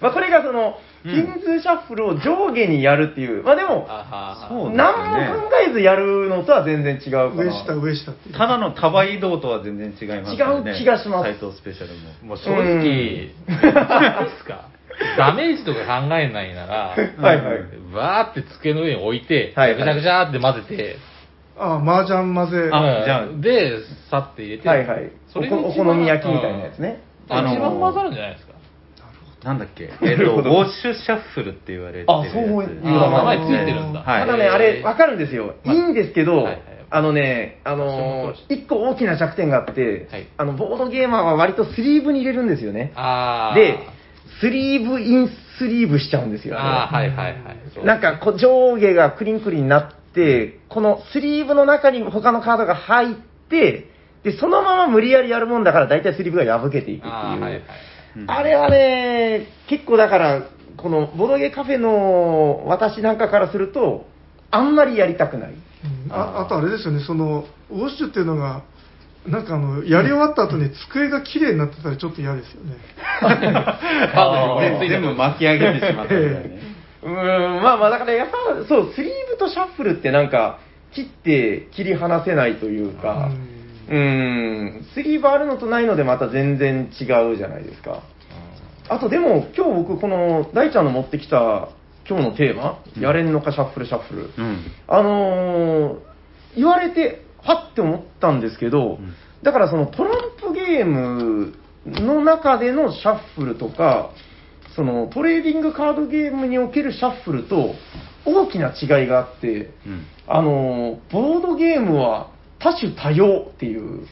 [0.00, 7.44] まあ、これがその、うんヒンズーシャッフルを上下にやるっていう、まあでも、あはそう何も考えずやるのとは全然違うかな。
[7.44, 8.12] 上下上下。
[8.36, 10.70] ただの束移動とは全然違いますよね。
[10.72, 12.28] 違う気がします斎藤スペシャルも。
[12.30, 14.62] もう正直、何 ですか？
[15.16, 17.58] ダメージとか考えないなら、 はいはい。
[17.94, 20.96] バーって机の上に置いて、はいはいぐちゃぐちゃって混ぜて、
[21.58, 22.70] ああ、麻雀混ぜ。
[22.72, 23.78] あじゃあで、
[24.10, 25.10] さって入れて、はいはい。
[25.28, 27.00] それがお一番好み焼きみたいなやつね。
[27.30, 28.52] うんあのー一番混ざるんじゃないですか。
[29.44, 29.90] なんだっけ？
[30.02, 32.28] えっと、ウォッシュシャッフルって言われてるやつ。
[32.28, 34.20] あそういうあ名前ついてるんだはい。
[34.22, 35.54] ただね、あれ、わかるんですよ。
[35.64, 36.58] いいんですけど、はいはい
[36.90, 42.92] あのね、あのー、一個大きな弱点があって、はいあの、ボードゲーマーは割とスリーブに入れるんですよね。
[42.96, 43.54] あー。
[43.56, 43.78] で、
[44.40, 47.84] スリーブインスリーブしちゃうんですよ、あー、はいはいはい。
[47.84, 53.14] なんかこう上下がクリンクリンになって、このスリーブの中に他のカードが入っ
[53.48, 53.88] て、
[54.22, 57.12] で、そのまま無理やりやるもんだから、大体スリーブが破けていくっていう。
[57.12, 57.62] あー、はいはい。
[58.16, 60.42] うんあれはね、結構だから、
[60.76, 64.06] このボドゲカフェの私なんかからすると、
[64.50, 65.50] あんまりやりたくない。
[65.50, 68.62] うんああとあれですよね、そのウォッシュっていうのが、
[69.26, 72.76] なんかあのやり終わった後に机が綺麗になってたらちょっと嫌ですよね。
[73.20, 76.60] カー全部巻き上げてしまったみたいなね。
[77.02, 77.10] うー
[77.60, 80.58] ん、まあまあ、だからやっぱ、そう、スリーブとシャッフルってなんか、
[80.92, 83.30] 切って切り離せないというか、
[83.88, 83.98] うー
[84.80, 88.00] ん、スリーブあるのとないのでまた全然違うじゃないですか。
[88.88, 91.68] あとでも、今日僕、この大ちゃんの持ってきた
[92.08, 94.30] 今日のテーマ、やれんのかシャッフルシャッフル。
[94.38, 94.58] うん。
[94.88, 95.98] あのー
[96.56, 101.54] 言われて、はって思ったんですけど、んだからそのトランプゲーム
[101.86, 104.10] の中でのシャッフルとか、
[104.74, 107.74] そのトレーディングカードゲームにおけるシャッフルと
[108.24, 110.06] 大きな違いがあって、うん。
[110.26, 114.06] あのーボードゲームは多種多様っていう、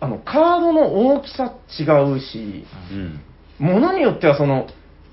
[0.00, 3.20] あの、カードの大きさ違うし、うん。
[3.58, 4.66] ものによってはその、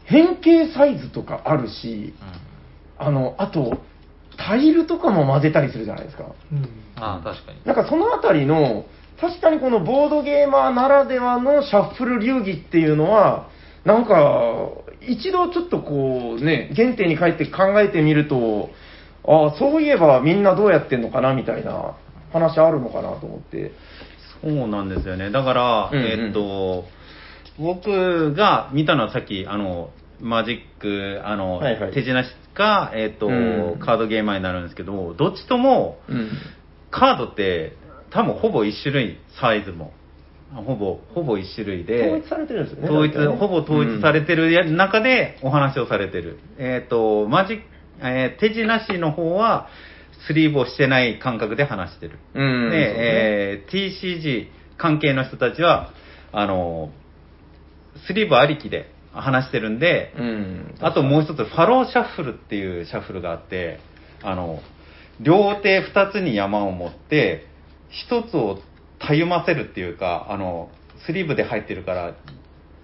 [0.06, 2.14] 変形サイズとかあるし、
[2.98, 3.78] あの、あと、
[4.40, 6.26] タイルとかも混ぜたりするじゃないですか。
[6.52, 7.60] うんあー、確かに。
[7.66, 8.86] なんかそのあたりの、
[9.20, 13.50] 確かにこのボードゲーマーならではのシャッフル流儀っていうのは、
[13.84, 14.70] なんか、
[15.02, 18.70] 一度ちょっとこうね、原点に帰って考えてみると、
[19.26, 21.96] ああ、そういえばみんなどうやってんのかなみたいな
[22.32, 23.72] 話あるのかなと思って。
[24.42, 25.32] そうなんですよね。
[25.32, 26.86] だから、うんうんえっと、
[27.58, 29.90] 僕が見たのはさっき、あの、
[30.22, 36.32] マジック、あの、はいはい手品師か、えっと、うんカードゲーマーになるんですけど、どっちとも、うん。
[36.92, 37.74] カードって、
[38.12, 39.94] 多分ほぼ一種類、サイズも。
[40.54, 42.08] ほぼ、ほぼ一種類で。
[42.08, 42.90] 統一されてるんですよね。
[42.90, 46.40] 統一、大体ねほぼ統一されてるや中でお話をされてる。
[46.58, 47.64] えっ、と、マジック、
[48.02, 49.68] えー手品師の方は、
[50.28, 52.20] スリーブをしてない感覚で話してる。
[52.34, 52.70] うん。
[52.72, 55.94] で、えー TCG 関係の人たちは、
[56.32, 56.90] あの、
[58.08, 60.76] スリーブありきで話してるんで、うん。
[60.82, 63.80] あともう一つ、ファローシャッフルっていうシャッフルがあって、
[64.22, 64.60] あの、
[65.20, 67.48] 両手二つに山を持って、
[67.90, 68.60] 一つを
[69.00, 70.70] たゆませるっていうか、あの、
[71.06, 72.14] スリーブで入ってるから、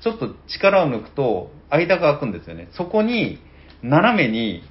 [0.02, 2.70] ちょっと力を抜くと、間が開くんですよね。
[2.72, 3.40] そこに、
[3.84, 4.64] 斜めに、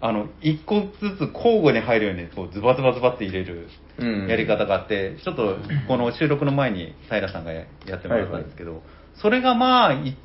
[0.00, 5.56] あの、一個ずつ交互に入るように、こう、ズバズバズバって入れるうんやり方があって、ちょっと、
[5.88, 8.82] この収録の前に平さんがややってもらったんですけど、
[9.14, 10.16] それがまあ、い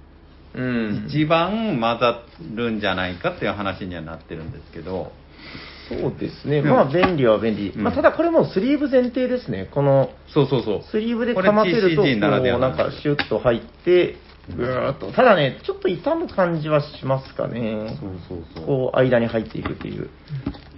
[0.55, 1.05] うん。
[1.07, 2.23] 一番混ざ
[2.55, 5.11] るんじゃないかっていう話にはなってるんですけど、
[5.89, 6.59] そうですね。
[6.59, 7.69] うんまあ、便利は便利。
[7.69, 9.69] うんまあ、ただこれもスリーブ前提ですね。
[9.73, 10.81] この、そうそうそう。
[10.89, 14.17] スリーブでかませると、これ TCG ならではこうなんかシュッと入って、
[14.55, 15.11] ぐーっと。
[15.11, 17.97] ただね、ちょっと傷む感じはしますかね。
[17.99, 18.65] そうそうそう。
[18.65, 20.09] こう、間に入っていくっていう。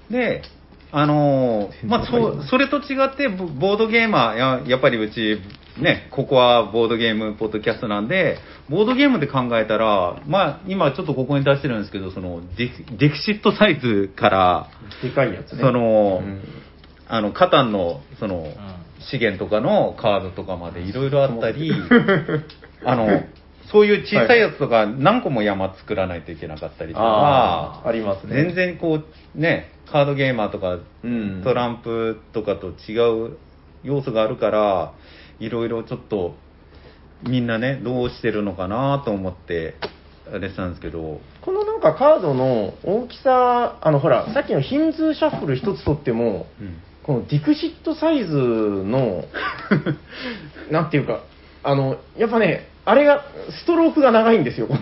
[0.09, 0.43] で、
[0.91, 5.39] あのーまあ、そそれと違って、ボボードゲーマーや、やっぱりうち、
[5.77, 8.37] ね、ここはボードゲームポッドキャストなんで、
[8.69, 14.69] ボードゲームで考えたら、まあ、今ちょっとここに出してるんですけど、その、ディクシットサイズから、
[15.03, 15.59] でかいやつね。
[15.59, 16.41] その、うん
[17.07, 18.55] あの、カタンの、その、ん
[18.99, 21.71] 資源とかのカードとかまでいろいろあったり、
[22.83, 23.23] あの、
[23.71, 28.35] そういう小さいやつとか何個も山作らないといけなかったりとあか、ーありますね。
[28.35, 29.01] 全然こ
[29.35, 31.41] う、ね、カードゲーマーとかうん。
[31.43, 33.37] トランプとかと違う
[33.83, 34.93] 要素があるから、
[35.39, 36.35] いろいろちょっと、
[37.23, 39.75] みんなね、どうしてるのかなと思って、
[40.33, 49.25] あれしたんですけど、このなんかカードの大きさ、あのほら、さっきのヒンズーシャッフル一つとっても、うんこのディクシットサイズの、
[50.71, 51.23] なんていうか、
[51.61, 53.25] あの、やっぱね、あれが、
[53.61, 54.65] ストロークが長いんですよ。
[54.65, 54.79] この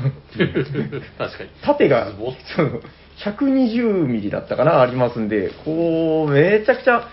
[1.17, 1.49] 確かに。
[1.65, 2.13] 縦が
[2.55, 2.79] その
[3.25, 7.09] 120ミリだったかな、ありますんで、こう、めちゃくちゃ、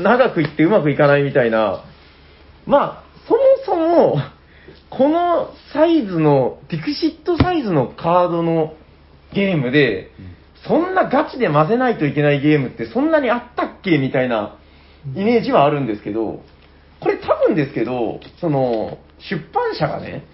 [0.00, 1.82] 長くいってうまくいかないみたいな。
[2.66, 4.16] まあ、そもそも、
[4.90, 8.74] このサイズの、ディクシットサイズのカードの
[9.32, 10.10] ゲームで、
[10.66, 14.56] そんなガチで混ぜないといけないゲームってそんなにあったっけみたいな
[15.14, 16.42] イメージはあるんですけど、
[17.00, 20.24] これ多分ですけど、その、出版社がね、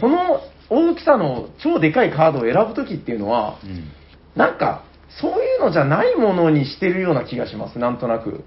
[0.00, 0.40] この
[0.70, 3.90] 大きさの超でかいカードを選ぶときっていうのは、うん
[4.34, 4.84] なんか、
[5.20, 8.44] そういうのじゃないものにしてるような気がします、なんとなく。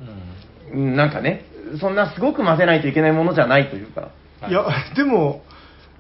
[0.74, 1.46] うんうんなんかね、
[1.80, 4.10] そんなすごく混ぜないといけないものじゃないというか。
[4.42, 4.52] はい。
[4.52, 5.44] いや、でも、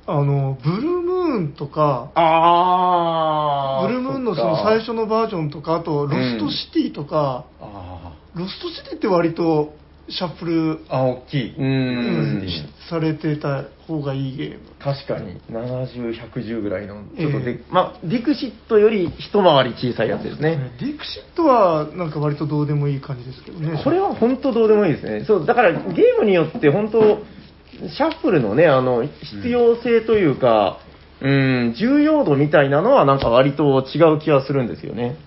[0.08, 9.74] あの、ブルームーンとか、あブルームーンのその最初のバージョンとか、あと、ロストシティとか、あロストシティって割と
[10.08, 11.56] シャッフル、あ、大きい。
[11.56, 12.48] ううんん。
[12.90, 14.60] されてた方がいいゲーム。
[14.80, 20.72] 確かに、70、110ぐらいの、ちょっとで、ええまあ、ディクシットより一回り小さいやつですね。
[20.80, 23.82] ディクシットはなんか割とどうでもいい感じですけどね。
[23.84, 25.26] これは本当どうでもいいですね。
[25.26, 27.24] そう、だからゲームによって本当、
[27.90, 30.80] シャッフルのね、あの、必要性というか、
[31.22, 35.18] うん、重要度みたいなのはなんか割と違う気はするんですよね。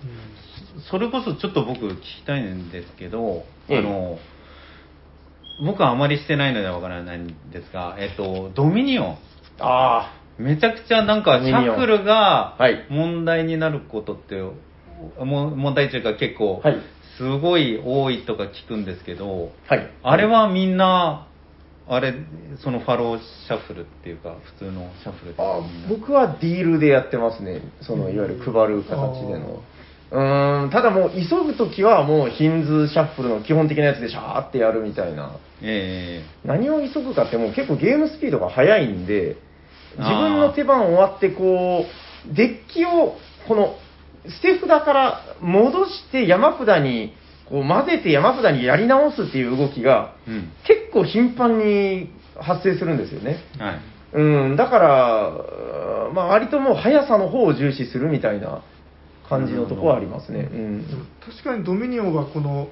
[0.89, 4.17] それこそちょっと僕聞きたいんですけど、ええあの、
[5.63, 9.17] 僕はあまりしてないのでわからないんですが、えっと、ドミニオン。
[9.59, 14.41] あめちゃくちゃなんかシャッフルがはい問題になることって、
[15.21, 16.75] も問題というか結構はい
[17.19, 19.91] すごい多いとか聞くんですけど、あ、はい。
[20.03, 21.27] あれはみんな、
[21.85, 22.13] あれ、
[22.63, 27.61] そのファローシャッフルっていうか、普通のシャッフルあ僕はディールでやってますね。
[27.81, 29.61] その、いわゆる配る形での。
[30.11, 35.37] うーん、ただもう急ぐときはもうヒンズシャッフルの基本的なやつでシャーってやるみたいな。
[35.61, 39.37] え何を急ぐかってもう結構ゲームスピードが速いんで、
[39.97, 43.17] 自分の手番終わってこう、デッキを
[43.47, 43.75] この
[44.25, 47.13] 捨て札から戻して山札に
[47.49, 50.51] こう混ぜて山札にやり直すっていう動きがえうん。
[50.65, 53.37] 結構頻繁に発生するんですよね。
[53.59, 53.79] はい。
[54.11, 58.63] うん、だから、まあ割ともう速さの方を重視するみたいな
[59.29, 60.49] 感じのとこはありますね。
[60.51, 62.69] うんでも確かにドミニオンはこの、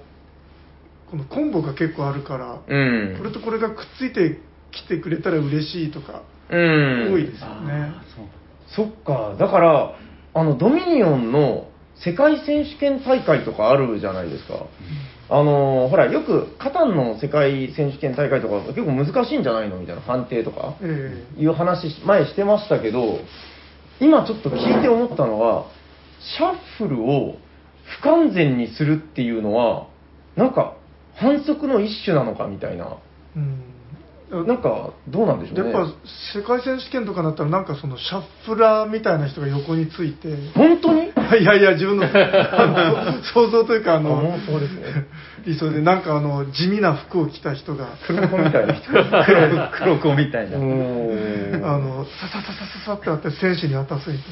[1.10, 3.18] このコンボが結構あるから、うん。
[3.18, 4.40] これとこれがくっついて
[4.72, 7.14] きてくれたら嬉しいとか、うん。
[7.14, 7.94] 多いですよね。
[8.16, 8.88] そう。
[8.88, 9.96] そっか、だから、
[10.34, 11.70] あの、ドミニオンの
[12.04, 14.66] 世界選手権大会とかあるじゃないですか。
[15.30, 23.20] あの、ほら、よく、カタンの世界選手権大会とか結構難しいんじゃないのみたいな判定とか、えいう話、前してましたけど、
[24.00, 25.66] 今ちょっと聞いて思ったのは、
[26.38, 27.38] シャッフルを
[28.00, 29.88] 不完全にするっていうのは、
[30.36, 30.74] なんか、
[31.16, 32.98] 反則の一種なのかみたいな。
[33.36, 33.64] えうん
[34.30, 35.72] なんか、どうなんでしょうね。
[35.72, 35.94] やっぱ
[36.36, 41.04] 世界選手権とかだったらなんかそのシャッフラーみたいな人が横について本当に？
[41.08, 42.04] いやいや自分の
[43.34, 44.82] 想像というかああのそうですね
[45.46, 49.72] 理想でなんかあの地味な服を着た人が黒子みたいな人が。
[49.78, 50.58] 黒子みたいな。
[50.58, 54.26] あのささささささってやって選手に渡すみたい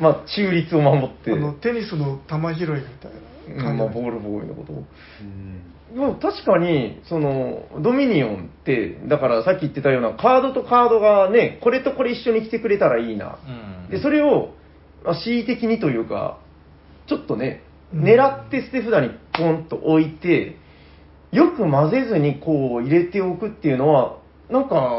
[0.00, 3.12] まあ、中立を守って、なあのテニスの球拾いみたい
[3.56, 4.84] な感じうんまあ、ボールボーイのことを。
[5.20, 13.38] うんでも確かに、その、ドミニオンって、だからさっき言ってたようなカードとカードがね、これとこれ一緒に来てくれたらいいな。
[13.86, 14.50] うんで、それを、
[15.02, 16.40] まあ恣意的にというか、
[17.06, 17.62] ちょっとね、
[17.94, 20.56] うん狙って捨て札にポンと置いて、
[21.32, 24.18] よく混ぜずにこう入れておくっていうのは、
[24.50, 24.92] なんか、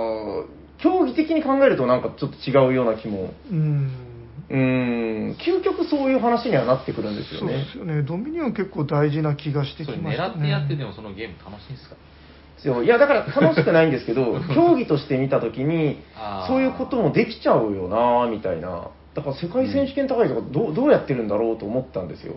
[0.79, 3.31] 競技的に考えるとなんかちょっと違うような気も。
[3.51, 4.08] うん
[4.49, 7.71] うーん、究極そういう話にはなってくるんですよねそうで。
[7.71, 11.95] すよねドミニオン結構大事な気がしてそれきましたね狙ってやってでもそのゲーム楽しいんですか？
[12.83, 18.89] いや、だから楽しくないんですけど、 競技として見たときにあー、そういうこともできちゃうよなみたいな。
[19.13, 22.35] だから世界選手権大会とかどうどうやってるんだろうと思ったんですよ。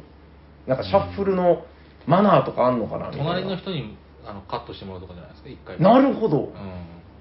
[0.68, 1.64] なんかシャッフルの
[2.06, 3.24] マナーとかあんのかなみたいな。
[3.32, 6.38] 隣の人にあのカットしてもらうとかじゃないですか一回なるほど。
[6.38, 6.46] うん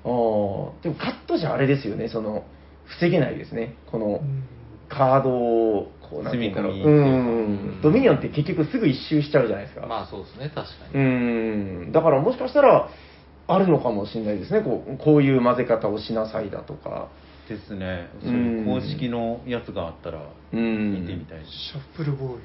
[0.04, 2.44] あーでもカットじゃあれですよね、その、
[2.86, 3.76] 防げないですね。
[3.92, 4.44] このうん
[4.92, 6.74] カードを、こうなんていうんだろう。
[6.74, 7.82] ん。
[7.82, 9.88] ドミニオンって結局すぐ一周しちゃうじゃないですか。
[9.88, 11.04] まあそうですね確かうに
[11.88, 11.92] ん。
[11.92, 12.90] だからもしかしたら、
[13.48, 14.62] あるのかもしれないですね。
[14.62, 17.10] こうこういう混ぜ方をしなさいだとか。
[17.50, 18.10] ですね。
[18.22, 20.22] うそうんいう公式のやつがあったら、
[20.54, 21.02] うん。
[21.02, 21.52] 見てみたいです。
[21.52, 22.42] シャッフルボーイ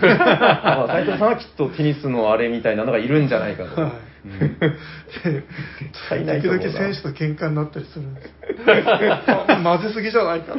[0.00, 3.80] まあ斉藤さんはきっとテニスのあれみたいなのがいるんじゃないかと。
[3.80, 3.92] はいうん
[4.24, 4.30] で
[6.40, 8.30] 時々選手と喧嘩になったりするんです
[9.62, 10.54] 混ぜ すぎじゃないか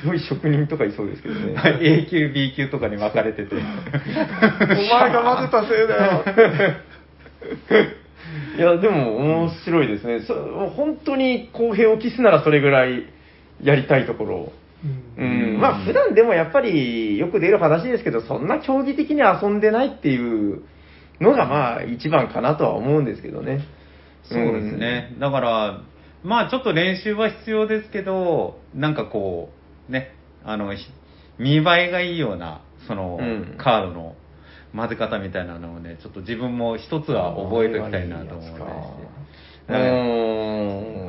[0.00, 1.54] すごい職人とかいそうですけどね。
[1.80, 3.54] A 級、B 級とかに分かれてて。
[3.54, 3.64] お前
[5.12, 6.24] が混ぜたせいだよ
[8.56, 10.20] いや、でも面白いですね。
[10.20, 10.34] そ
[10.76, 13.04] 本当に公平を期すならそれぐらい
[13.62, 14.52] やりたいところ。
[15.18, 15.56] ううん。
[15.56, 20.62] ん、まあ普段でもやっぱりよく出る話ですけど、そんな競技的に遊んでないっていう
[21.20, 23.60] のがまあ一番かなとは思うんですけどね。
[24.24, 25.16] そうですね。
[25.20, 25.80] だから、
[26.22, 29.50] まあちょっと練習は必要ですけど、なんかこ
[29.88, 30.14] う、ね、
[30.44, 30.84] あの、ひ
[31.38, 33.56] 見栄えがいいような、その、うん。
[33.58, 34.14] カードの
[34.74, 38.58] 混ぜ方みたいなのをね、ちょっと自分も一つは覚えておきたいなと思うんです
[39.68, 39.76] うー。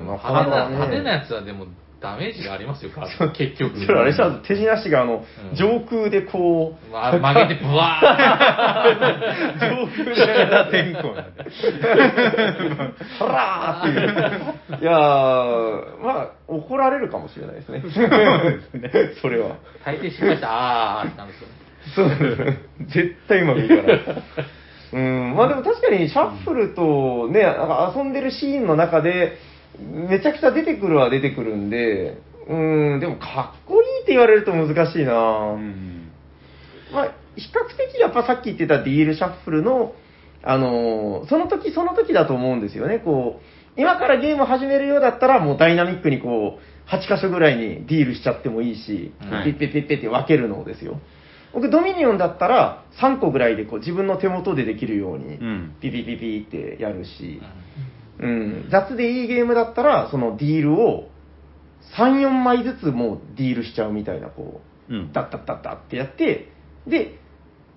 [0.01, 1.09] ん、派手な派手なね。
[1.09, 1.67] やつはでも
[2.03, 11.43] ダメージがありますよカード結局それあれじゃ手品師があの、うん上空でこう、まあ曲げてブワー上空下田で、天候なんで。
[13.19, 13.93] ハラーっ
[14.69, 14.81] ていう。
[14.81, 17.81] いやー、まあ、怒られるかもしれないですね。
[17.81, 18.01] そうで
[18.71, 18.91] すね。
[19.21, 19.57] それは。
[19.85, 24.01] 大抵失敗したあーってなるんですよねそう絶対うまくいかない。
[24.93, 29.37] うん、まあでも確かにシャッフルとね、なんか遊んでるシーンの中で、
[29.79, 35.13] めちゃくちゃ出てくるは出てくるんで、うん、でもかっこいいって言われると難しいな、
[35.53, 36.11] うん。
[36.93, 39.93] まあ、比較的やっぱさっき言ってたディールシャッフルの、
[40.43, 42.99] あのーその時その時だと思うんですよね。
[42.99, 49.45] こう、今からゲーム始めるようだったらもうダイナミックにこう、8箇所ぐらいにディールしちゃってもいいし、はい。
[49.45, 50.99] ピッピッピッピッって分けるのですよ。
[51.53, 57.41] 僕、ドミニオンだったら3個ぐらいでこう自分の手元でできるようにうん、ピピピピってやるし、
[58.19, 61.09] うん、雑でいいゲームだったら、そのディールを
[61.97, 66.49] 3、4枚ずつもうディールしちゃうみたいな、こう、うんダッダッダッダッってやって、
[66.87, 67.19] で、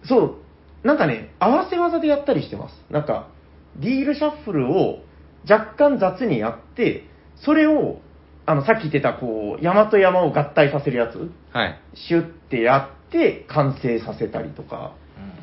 [0.05, 0.39] そ
[0.85, 2.75] う、なんかね、合わせ技でやったりしてます。
[2.91, 3.29] なんか、
[3.77, 5.01] ディールシャッフルを
[5.49, 7.05] 若干雑にやって、
[7.37, 8.01] それを、
[8.47, 11.81] あの、さっき言ってた、こう、山と山を合体させるやつ、はい。
[11.95, 14.95] シュッてやって完成させたりとか、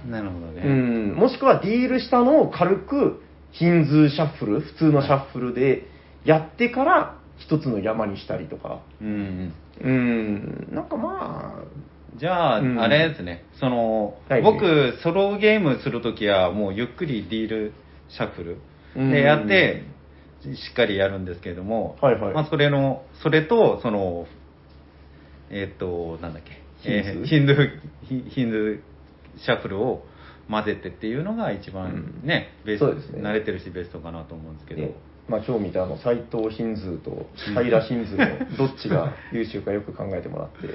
[0.09, 0.61] なるほどね。
[0.65, 3.21] うん、もしくはディールしたのを軽く
[3.53, 5.87] ヒンズーシャッフル、普通のシャッフルで
[6.25, 9.53] やってから一つの山にしたりとか、うん。
[9.81, 12.79] うん、なんかまあ、じゃあ、うん。
[12.79, 14.41] あれですね、その、はい。
[14.41, 17.73] 僕、ソロゲームするときは、もうゆっくりディール
[18.09, 18.57] シャッフル
[18.95, 19.11] うん。
[19.11, 19.83] でやって、
[20.43, 22.33] しっかりやるんですけれども、はいはい。
[22.33, 24.27] まあ、それの、それと、その、
[25.49, 27.13] えっ、と、なんだっけ、ヒンズー？
[27.13, 28.79] えーヒンドゥヒンドゥー
[29.37, 30.05] シャッフルを
[30.49, 33.21] 混ぜてっていうのが一番ね、ベースそうですね。
[33.21, 34.95] 慣れてるしベストかなと思うんですけど、で
[35.27, 40.73] まあ、今日見たあの斎藤ヒンズーと平ヒンズーの どっちが優秀かよく考えてもらって。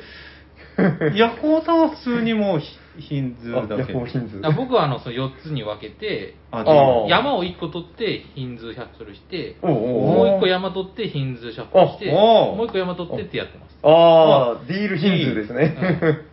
[1.16, 4.18] ヤコウさんは普通にもうヒヒンズだけヤコウヒ。
[4.56, 7.08] 僕はあのその4つに分けて、ああー。
[7.08, 12.56] 山を1個取ってヒンズーシャッフルして、おうおうもう1個山取ってヒンズーシャッフルして、あおう。
[12.56, 13.78] もう1個山取ってってやってます。
[13.82, 16.27] ああ、ディールヒンズーですね。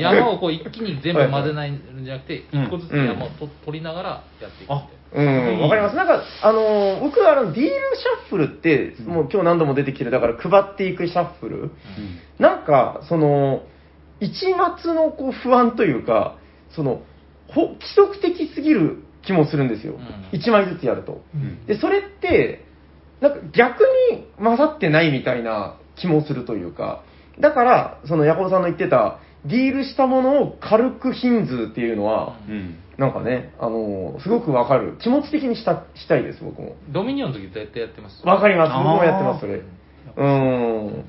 [0.00, 4.08] 山をこう一気に全部混ぜないんじゃなくて、うん1個ずつ山をと取りながら
[4.40, 4.96] やっていくみたいな。
[5.12, 5.96] うん、わかります。
[5.96, 11.70] なんか、あのー僕はあの、ディールシャッフルって、もう今日何度も出てきてる、だから配っていくシャッフル。
[12.38, 13.62] なんか、その、
[14.20, 16.36] 一抹のこう不安というか、
[16.70, 17.02] その、
[17.48, 19.94] ほ規則的すぎる気もするんですよ。
[19.94, 20.00] うん
[20.32, 21.22] 一枚ずつやると。
[21.34, 22.64] うんで、それって、
[23.20, 27.02] なんか逆に混ざってないみたいな気もするというか、
[27.40, 29.18] だから、そのヤコブさんの言ってた、
[29.48, 34.96] ディールしたものを軽くヒンズーっていうのは、うんなんかね、あのーすごくわかる。
[35.02, 36.76] 気持ち的にしたしたいです、僕も。
[36.90, 38.26] ドミニオンの時絶対やってます？
[38.26, 38.72] わかります。
[38.72, 39.60] 僕もやってます、それ。
[40.16, 41.04] うん。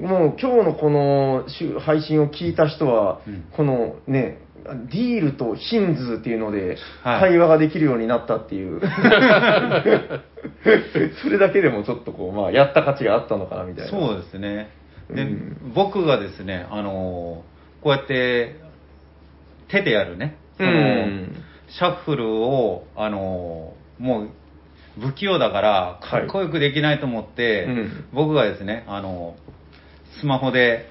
[0.00, 4.38] もう今日のこの週配信を聞いた人は、うんこのね、
[4.90, 8.80] ディールとヒンズーっていうので、はい会話ができるようになったっていう。
[11.22, 13.90] それだけでもちょっとこう、まあ、やった価値があったのかなみたいな。
[13.90, 14.70] そうですね。
[15.10, 17.55] で、うん僕がですね、あのー
[17.86, 18.56] こうやって
[19.68, 21.36] 手でやるね、そのうん。
[21.68, 24.30] シャッフルを、あのーもう
[25.00, 28.04] 不器用だから、かっこよくできないと思って、うん。
[28.12, 30.90] 僕がですね、あのースマホで、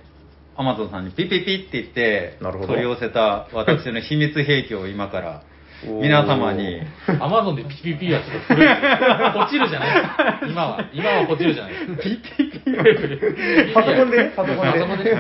[0.55, 2.67] アマゾンさんにピッピッピッって言ってなるほど。
[2.69, 5.43] 取り寄せた私の秘密兵器を今から
[5.85, 6.01] おー。
[6.01, 6.79] 皆様に。
[7.19, 8.67] アマゾンでピピピはちょっと古い。
[8.69, 10.85] 落ちるじゃない今は。
[10.93, 12.54] 今は落ちるじゃないピピピ
[13.73, 14.71] パソコンで、パソコンで。
[14.71, 15.15] パソコンで、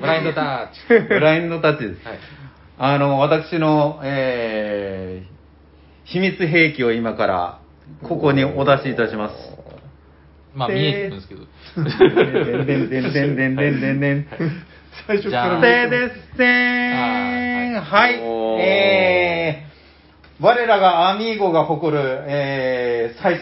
[0.00, 1.08] ブラインドタッチ。
[1.08, 2.00] ブラインドタッチです。
[2.78, 5.28] あの、私の、えー、
[6.04, 7.58] 秘密兵器を今から、
[8.04, 9.34] ここにお出しいたします。
[10.54, 11.40] まあ、見えてるんですけど。
[11.76, 14.26] でんでんでんでんでんでんでん。
[15.06, 15.60] 最初から。
[15.60, 17.80] ですせーん。
[17.80, 18.14] はい。
[18.60, 23.40] えー、我らがアミーゴが誇る、えー、最、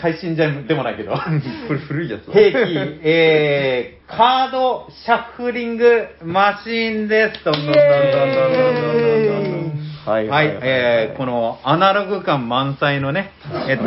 [0.00, 1.12] 最新じゃでもないけど、
[1.68, 2.54] これ古いやつだ兵器、
[3.02, 7.44] えー、カードシャッフリングマシーンです。
[7.44, 9.54] どんどんどんどんどんどんどんどんどん。
[10.06, 13.32] はいはい、えーこのアナログ感満載のね、
[13.68, 13.84] えっと、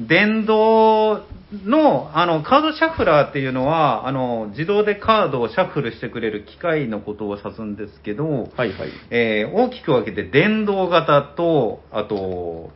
[0.00, 1.24] 電動
[1.64, 8.72] の、あの、カードシャッフラーっていうのは、あの、自動でカードをシャッフルしてくれる機械のことを指すんですけど、はいはい。
[9.10, 12.70] えー大きく分けて電動型と、あと、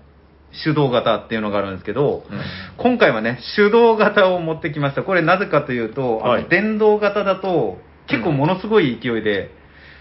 [0.64, 2.24] 手動型っていうのがあるんですけど、
[2.76, 5.02] 今回はね、手動型を持ってきました。
[5.02, 7.78] これなぜかというと、あのはい電動型だと、
[8.08, 9.50] 結構ものすごい勢いで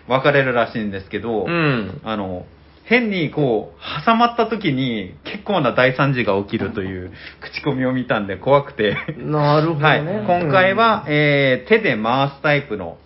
[0.07, 2.01] 分かれるらしいんですけど、うん。
[2.03, 2.45] あの、
[2.83, 8.97] 変にこう、挟まった時に結構な大惨事が起きるという口コミを見たんで怖くて。
[9.17, 10.23] なるほどはいね。。
[10.25, 12.97] 今回は、えー手で回すタイプの、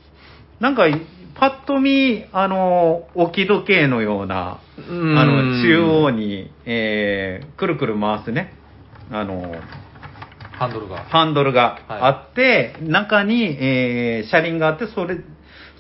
[0.62, 0.84] なんか、
[1.36, 8.54] パッと見、あの、置き時計のような、うんあの、中央に、えーくるくる回すね、
[9.12, 9.56] あの、
[10.52, 11.04] ハンドルが。
[11.06, 15.18] ハンドルがあって、中に、えー車輪があって、それ、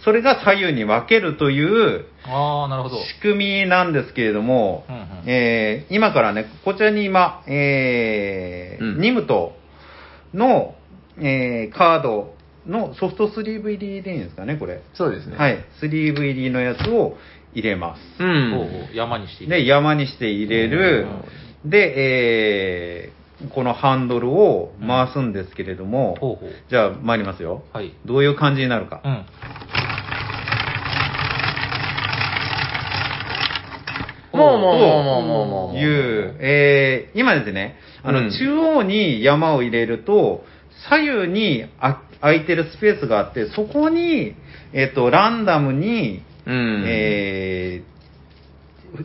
[0.03, 2.97] それが左右に分けるというああ、なるほど。
[2.97, 9.53] 仕組みなんですけれども、うんうんえー今からね、こちらに今、えーうんニムト
[10.33, 10.75] の、
[11.17, 12.35] えーカード
[12.67, 14.81] のソフトスリーブ入りでいいんですかね、これ。
[14.93, 15.37] そうですね。。
[15.37, 17.17] はいい、スリーブ入りのやつを
[17.53, 18.23] 入れます。
[18.23, 18.25] う。
[18.25, 21.07] ん山にしていくで、山にして入れる。
[21.65, 23.23] で、えー
[23.53, 26.49] このハンドルを回すんですけれども、ほうほう。
[26.69, 27.63] じゃあ参りますよ。
[27.73, 27.93] はい。
[28.05, 29.01] どういう感じになるか。
[29.03, 29.25] うん。
[34.39, 35.77] もうもうもうもうもうもう。
[35.77, 40.45] いう、えー今ですね、あの、うん中央に山を入れると、
[40.89, 44.35] 左右にあ空いてるスペースがあって、そこに、
[44.73, 46.83] えっ、と、ランダムに、うん。
[46.85, 47.83] え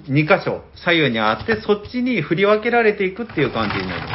[0.08, 4.08] 2箇所、左右にあって、そっちに振り分けられていくっていう感じになりま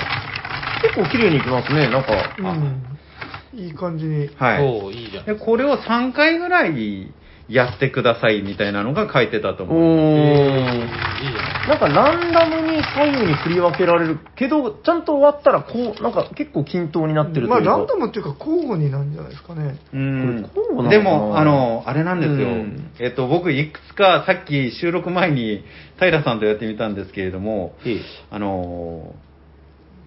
[0.84, 2.36] 結構綺麗にいきますね、なんか。
[2.38, 4.28] うん、いい感じに。
[4.28, 4.36] す。
[4.38, 4.92] はい。
[4.92, 5.26] いいじゃん。
[5.26, 7.12] で、これを3回ぐらい
[7.54, 9.84] やってくださいみたいなのが書いてたとお思う。
[9.84, 11.04] いいー。
[11.22, 17.56] じゃなんかランダムに左右に振り分けられるけど、ちゃんと終わったらこう、なんか結構均等になってるというか。
[17.62, 19.78] まあ、ランダムっていうか、交互になんじゃないですかね。
[19.94, 20.50] うん
[20.90, 22.48] でも、あの、あれなんですよ。
[22.48, 25.64] うんえっと、僕、いくつか、さっき収録前に、
[26.00, 28.02] 平さんとやってみたんですけれども、ええ
[28.32, 29.14] あの、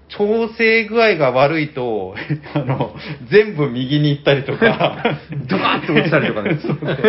[0.09, 2.15] 調整具合が悪いと、
[2.55, 2.95] あの、
[3.31, 6.59] 全部右に行ったりとか、 ドカーッと落ちたりとかね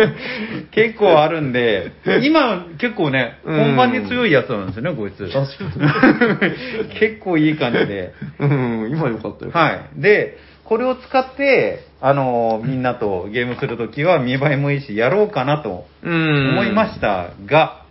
[0.72, 1.92] 結構あるんで、
[2.22, 5.28] 今、結構ね、うん本番に強いやつなんですよね、こいつ。
[5.28, 6.98] 確かに。
[6.98, 8.12] 結構いい感じで。
[8.40, 9.52] うん、今よかったよ。
[9.52, 10.00] はい。
[10.00, 16.50] で、これを使って、あの、みんなとゲームするときは見栄えもいいし、やろうかなとうん。
[16.50, 17.87] 思いましたが、が、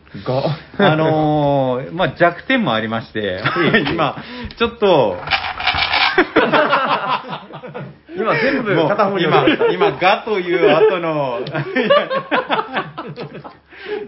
[0.77, 3.43] あのーまあ、弱点もありまして、
[3.91, 4.15] 今、
[4.57, 5.17] ちょっと、
[8.15, 11.41] 今全部片方に今、今、がという後の、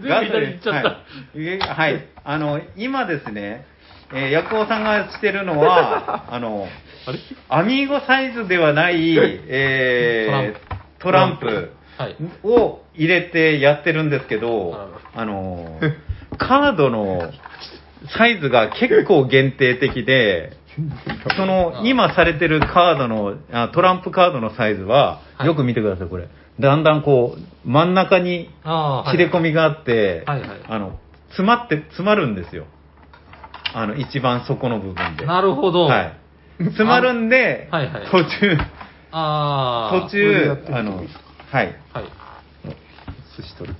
[0.00, 0.88] 部左行っちゃった。
[0.88, 0.94] は
[1.34, 2.04] いえはい。
[2.24, 3.66] あの、今ですね、
[4.12, 6.66] えー、ヤクオさんがしてるのは、 あの、
[7.06, 7.18] あれ？
[7.48, 12.16] アミーゴサイズではない、えートランプはい。
[12.44, 14.74] を入れてやってるんですけど、
[15.14, 15.78] あの、
[16.38, 17.30] カードの
[18.16, 20.56] サイズが結構限定的で、
[21.36, 26.28] その、今されてるカードの、あトランプカードのサイズは、はいよく見てください、これ。
[26.58, 30.98] だんだんこう、真ん中にああ、切れ込みがあって、はいはいあの、
[31.28, 32.64] 詰まって、詰まるんですよ。
[33.74, 35.26] あの、一番底の部分で。
[35.26, 35.84] なるほど。
[35.84, 36.12] はい。
[36.58, 38.58] 詰まるんで、はいはい途中、
[39.12, 40.00] ああ。
[40.02, 41.02] 途これでやって、みて中あの、
[41.50, 41.66] はい。
[41.92, 42.04] はい。
[43.36, 43.76] 寿司取る。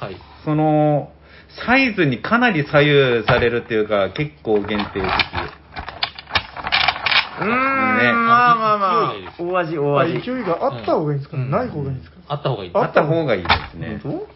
[0.00, 0.16] はい。
[0.44, 1.12] その、
[1.64, 2.80] サイズにかなり左
[3.20, 5.02] 右されるっていうか、結構限定的。
[7.38, 7.48] うーん、
[7.98, 10.20] ねまあまあま勢いですあ、大味、大味。
[10.22, 12.16] 勢いがあった方がいいんですか、うんない方がいいんですか？
[12.28, 12.70] あった方がいい。
[12.74, 14.00] あった方がいいですね。
[14.02, 14.26] 本お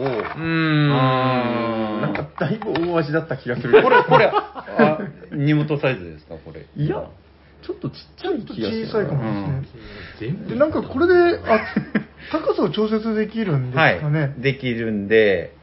[0.00, 0.92] うーん。
[0.92, 3.82] あーなんかだいぶ大味だった気がする。
[3.82, 4.98] これ、これ、 あ、
[5.32, 6.64] 荷物サイズですか、これ。
[6.76, 7.02] いや、
[7.62, 8.86] ちょっとちっちゃい気がする。
[8.86, 9.68] 小さいかもで
[10.18, 10.28] すね。
[10.28, 11.60] うん、で、なんかこれで、あ、
[12.32, 14.20] 高さを調節できるんですかね。
[14.20, 15.54] はい、できるんで、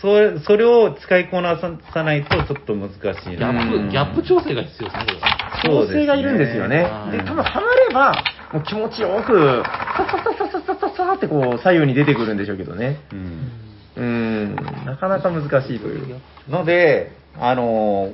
[0.00, 2.96] それそれを使いこなさないとちょっと難し
[3.32, 5.20] いギャップ、うん、ギャップ調整が必要ですね、
[5.64, 6.90] 調整がいるんですよね。
[7.12, 9.62] で、多分はまれば、もう気持ちよく、
[9.96, 12.98] さささささささってこう、左右に出てくるんでしょうけどね。
[13.12, 13.52] うん。
[13.94, 14.56] うん、
[14.86, 16.20] なかなか難しいという。
[16.48, 18.10] ので、あの、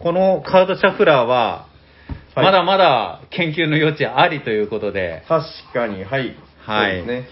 [0.00, 1.66] このカードシャフラーは、
[2.34, 6.36] はいまだまだ研究の余地ありということで、確かに、はい。
[6.66, 7.28] はいそうですね。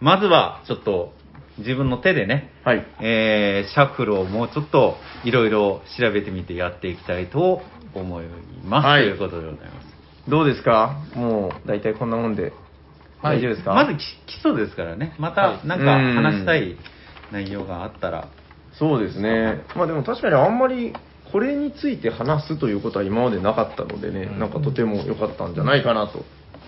[0.00, 1.12] まずはちょっと
[1.58, 2.86] 自分の手でね、はい。
[3.00, 7.62] えーシャッフルをもうちょっといろいろ調べてみてやっていきたいと
[7.94, 8.26] 思い
[8.66, 8.86] ます。
[8.86, 10.30] はいということでございます。
[10.30, 11.02] どうですか？
[11.14, 12.52] もう、大体こんなもんで。
[13.22, 13.74] 大丈夫ですか？
[13.74, 15.84] まずき基礎ですからね、まはいたなんか
[16.20, 16.76] 話したい
[17.32, 18.28] 内容があったら、
[18.78, 19.62] そうですね。
[19.76, 20.92] まあでも確かにあんまり、
[21.32, 26.24] これについて話すということは今までなかったのでね、なんかとても良かったんじゃないかなと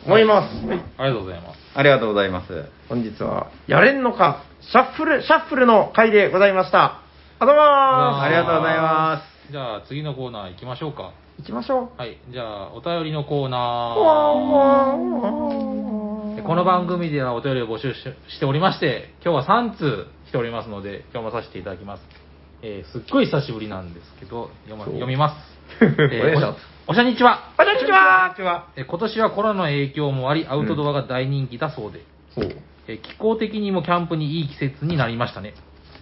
[0.06, 0.66] 思います。
[0.66, 0.82] はい。
[0.96, 1.58] ありがとうございます。
[1.74, 2.64] ありがとうございます。
[2.88, 7.02] 本日は、やれんのか、シャッフル、シャッフルの回でございました。
[7.38, 8.22] ありがとうございま。
[8.22, 11.12] ありがとうございますじゃあ次のコーナー行きましょうか。
[11.38, 12.18] 行きましょはい。
[12.30, 13.48] じゃあ、お便りのコーう。
[13.50, 16.42] ナわー。
[16.42, 17.98] この番組ではお便りを募集し
[18.28, 22.23] しておりまして、今日は3通来ておりますので、今日もさせていただきます。
[22.66, 25.84] えーすっごい久しぶりなんですけど、読まそう読みます。
[25.84, 27.50] お願いしますおおしゃにちは。
[27.58, 28.68] こんにちはこんにちは。
[28.76, 32.00] えー今年はコロナの影響もあり、アウトドアが大人気だそうで、
[32.34, 32.56] そう。
[32.88, 35.52] えー気候的にもキャンプにいい季節になりましたね。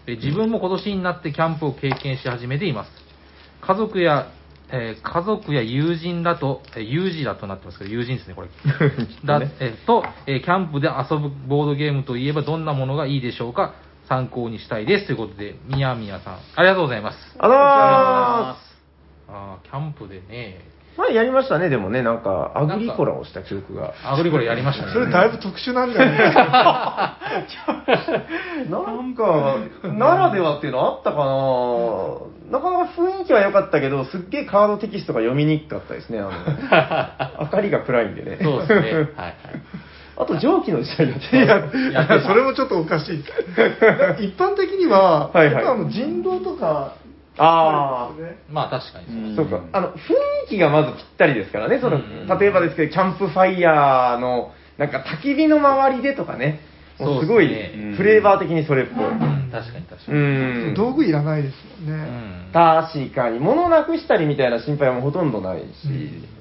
[0.06, 2.92] えー自分も今年になってキャンプを経験し始めています。
[3.60, 4.28] 家族や
[4.70, 8.48] えー家族や友人らと、えー友人らとなってますけど、友人ですね、これ。
[9.26, 13.74] だねえーと、えーキャンプで遊ぶボードゲームといえばどんなものがいいでしょうか
[14.08, 15.06] 参考にしたいです。
[15.06, 17.18] ということで、みやみやさん、ありがとうございます。
[17.38, 18.72] あらー
[19.34, 23.94] あーキャンプでね、前やりましたね、でもね、なんか、アグリコラをした記憶が。
[24.04, 24.92] アグリコラやりましたね。
[24.94, 27.18] それだいぶ特殊なんじゃないですか。
[28.68, 36.18] なんか、ならではっていうのあったかななかなか雰囲気は良かったけど、すっげえカードテキストが読みにくかったですね。
[36.20, 36.24] あ
[37.38, 38.38] の 明かりが暗いんでね。
[38.42, 38.80] そうですね。
[38.80, 39.06] はいはい。
[40.16, 41.36] あと、蒸気の時代だった。
[41.36, 43.24] いや、いや それもちょっとおかしい。
[44.20, 46.94] 一般的には、はいはいやっぱあの人狼とか、
[47.38, 49.60] あそうですよねまあ確かにそうか。
[49.72, 50.12] あの、雰
[50.46, 51.78] 囲気がまずぴったりですからね。
[51.78, 56.60] その、うん例えばですけど、キャンプファイヤーの、なんか焚き火の周りでとかね。
[56.98, 59.06] もうすごい、ねフレーバー的にそれっぽい。
[59.06, 60.70] うん確かに確かうに。
[60.72, 60.74] ん。
[60.74, 61.54] 道具いらないです
[61.86, 62.04] もんね。
[62.04, 65.64] うん確かに、物なくしたりみたいな心配はもうほとんどないし、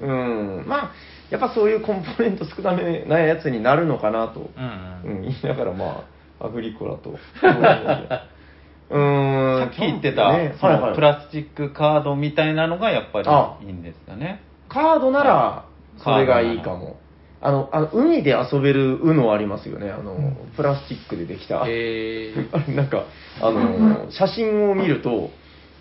[0.02, 0.90] うん、まあ、
[1.32, 5.16] やっぱそういうコンポーネント少なめなやつになるのかなと、うんうん。
[5.16, 6.04] うん、言いながら、ま
[6.38, 7.10] あ、アグリコラと。
[7.10, 10.54] うーん、さっき言ってた、ね。
[10.60, 13.58] プラスチックカードみたいなのがやっぱあ。
[13.62, 14.42] りいいんですかね。
[14.68, 15.64] カードなら、
[15.96, 16.98] それがいいかも。
[17.40, 19.90] あの、あの海で遊べる UNO ありますよね。
[19.90, 21.64] あの、プラスチックでできた。
[21.66, 22.34] え
[22.76, 23.04] なんか、
[23.40, 25.30] あの、写真を見ると、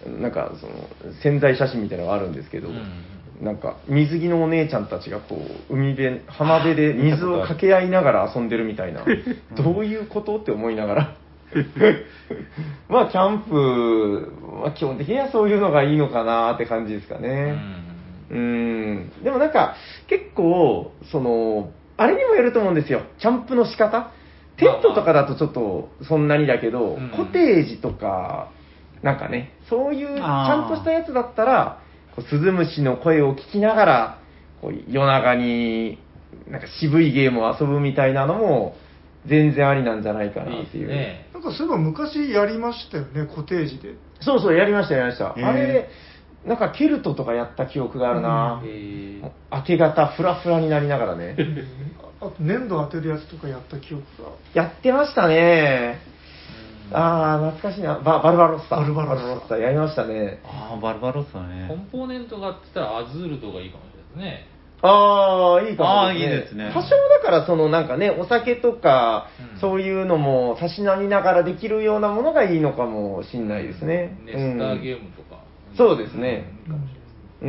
[0.08, 0.74] なんか、その、
[1.22, 3.11] 潜在写真みたいなのがあるんですけど、うん
[3.42, 5.36] なんか、水着のお姉ちゃんたちがこ
[5.70, 9.04] う、海辺、浜辺で水を掛け合いながら遊んでるみたいな、
[9.58, 11.16] どういうことって思いながら。
[12.88, 14.32] まあ、キャンプ、
[14.62, 17.52] まあ、基本的にはそういうのがいいのかなって感じですかうね。
[17.52, 17.92] ん
[18.30, 19.12] うん。
[19.24, 19.76] でもなんか、
[20.08, 23.02] 結構、その、あれにもよると思うんですよ。
[23.20, 24.12] キャンプの仕方。
[24.58, 28.50] テントとかだとちょっとそんなにだけど、うんコテージとか、
[29.02, 31.80] なんかね、そういうちゃんとしたやつだったら、
[32.16, 34.20] こうスズムシの声を聞きながら、
[34.62, 35.99] こう夜中に
[36.49, 38.76] なんか渋いゲームを遊ぶみたいなのも、
[39.28, 40.88] 全然ありなんじゃないかなっていう。
[40.88, 41.30] すね。
[41.34, 43.95] なんかそういえば昔やりましたよね、コテージで。
[44.20, 45.34] そうそう、やりました、やりました。
[45.36, 45.89] あれ、
[46.45, 51.36] なんかケルトとかやった記憶があるな、えー明け方、フラフラになりながらね。
[52.20, 54.30] あと粘土当てるやつとかやった記憶が。
[54.53, 55.99] やってましたね。
[56.94, 58.00] あー、懐かしいな。
[58.00, 58.78] ババルバロッサ。
[58.78, 60.39] バルバロッサやりましたね。
[60.46, 61.68] ああ、バルバロッサコね。
[61.74, 64.48] ンポーネントがって言ったらアズールとかいいかもしれないですね。
[64.84, 74.18] あー、いいかもあーいいですね多少だから、そのなんかね、お酒とか、うんそういうのもたしなみながらできるようなものがいいのかもしんないですね。
[74.26, 75.02] ネスターゲム。
[75.02, 75.44] ームとか。
[75.78, 77.12] そうですねうんいいかもしれないです
[77.44, 77.48] う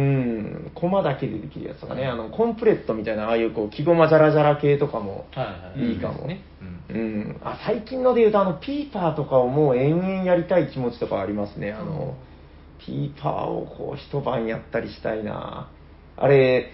[0.68, 5.92] ん、コマだけでできるやつとかね、あの、コンプレットみたいな、ああいうこう、木駒ジャラジャラ系とかも、はいはい。
[5.92, 6.42] いいかもね。
[6.60, 11.72] うんうん、あ最近ので言うと、あの、ピーパーとかをもう延々やりたい気持ちとかありますね。
[11.72, 12.16] あの、
[12.84, 15.70] ピーパーをこう、一晩やったりしたいな。
[16.16, 16.70] あれ、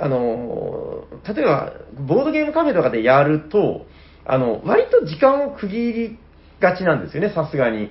[0.00, 1.72] あの、例えば、
[2.06, 3.86] ボードゲームカフェとかでやると、
[4.26, 6.18] あの、割と時間を区切り
[6.60, 7.78] がちなんですよね、さすがに。
[7.78, 7.90] うん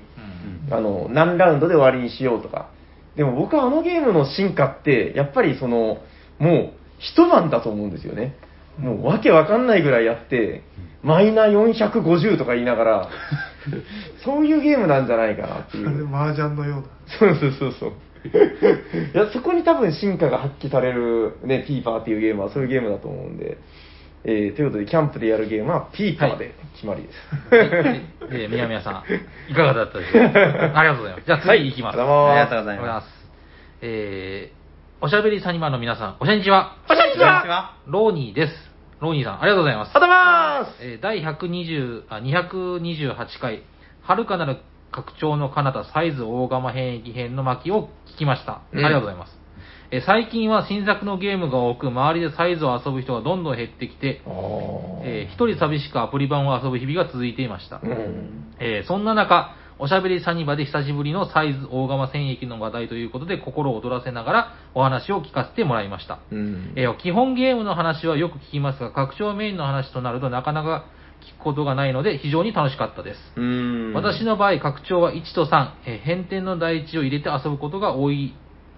[0.72, 2.70] あの、何ラウンドで終わりにしようとか。
[3.16, 5.98] でも僕はあのゲームの進化って、やっぱりその、
[6.40, 8.36] もう一晩だと思うんですよね。
[8.80, 10.64] もうわけわかんないぐらいやって、
[11.04, 13.10] マイナ450とか言いながら、
[14.24, 16.08] そういうゲームなんじゃないかなっていあれ、う。
[16.08, 16.84] 麻雀のような。
[17.08, 17.92] そうそうそうそう。
[19.14, 23.58] いや、そこに多分進化が発揮される、ね、ピーパーっていうゲームはそういうゲームだと思うんで。
[24.24, 27.56] えーということで、キャンプでやるゲームはピーパーで決まりです。
[27.56, 29.04] はいえー、宮宮さ
[29.50, 30.72] ん、いかがだったでしょうか？
[30.78, 31.26] ありがとうございます。
[31.26, 31.98] じゃあ次行きます。
[31.98, 33.08] はいありがとうございます。
[33.10, 33.28] す。
[33.82, 34.61] えー、
[35.02, 36.78] おしゃべりサニマの皆さん、おしゃにちは。
[36.90, 38.54] おしゃにちはこんにちはローニーです。
[39.00, 39.90] ローニーさん、ありがとうございます。
[39.96, 40.18] ありがとうござい
[40.64, 43.64] ますえー第120あ228回、
[44.04, 44.58] 遥かなる
[44.92, 48.54] 拡張の彼方サイズ大釜変役編の巻を聞きました。
[48.54, 49.40] あうんりがとうございます。
[49.92, 54.22] えー最近は新作のゲームが多く、周りでサイズを遊ぶ人がどんどん減ってきて、
[55.04, 57.82] えー一人寂しくアプリ版を遊ぶ日々が続いていました。
[57.84, 66.20] うんえーそんな中、おしゃべりサニバで久しぶりのサイズ大釜戦役の話題ということで心を躍らせながらお話を聞かせてもらいました。
[66.32, 70.86] うんえー基本ゲームの話はよく聞きますが、拡張メインの話となるとなかなか
[71.22, 73.20] 聞くことがないので非常に楽しかったです。
[73.36, 78.36] うん私の場合、拡張は1と3、えー変転の第一を入れて遊ぶことが多い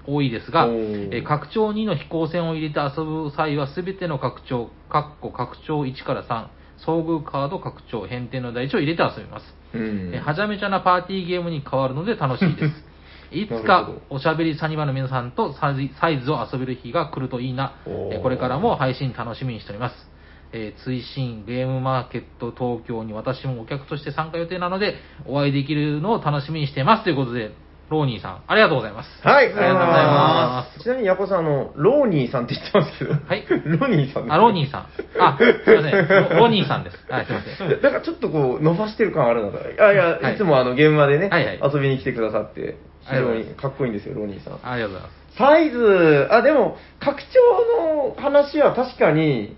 [0.08, 6.48] 多いですが、えー拡張2の飛行船を入れて遊ぶ際は全ての拡張、括弧拡張1から3、
[6.88, 9.63] 遭遇カード拡張、変転の第一を入れて遊びます。
[9.74, 12.86] うんえーはちゃめちゃなパーティーゲームに変わるので楽しいです。
[13.32, 17.74] いつかおしゃべりサニバの皆さんとサイズを遊べる日が来るといいな。
[17.88, 20.12] えーこれからも配信楽しみにしております。
[20.52, 24.96] えー追伸ゲームマーケット東京に私もお客として参加予定なので、
[25.26, 27.04] お会いできるのを楽しみにしています。
[27.06, 27.52] ということで、
[27.94, 29.10] ローニーさん、ありがとうございます。
[29.22, 33.14] はい、ありがとうございますちなみに、ヤコさん、あの、ローニーさんって言ってますけど。
[33.14, 34.82] はいローニーさんですあ、ローニーさん。
[35.20, 36.08] あ、すいません。
[36.30, 36.98] ロロニーさんです。
[37.08, 37.82] はい、すいません。
[37.82, 39.60] だからちょっとこう、伸ばしてる感あるなと。
[39.60, 44.60] あいや、はいいつもあの、現場でね、はいはい遊びに来てくださって、非常にかっこいいんですよ、ローニーさん。
[44.64, 45.38] ありがとうございます。
[45.38, 49.56] サイズ、あ、でも、拡張の話は確かに、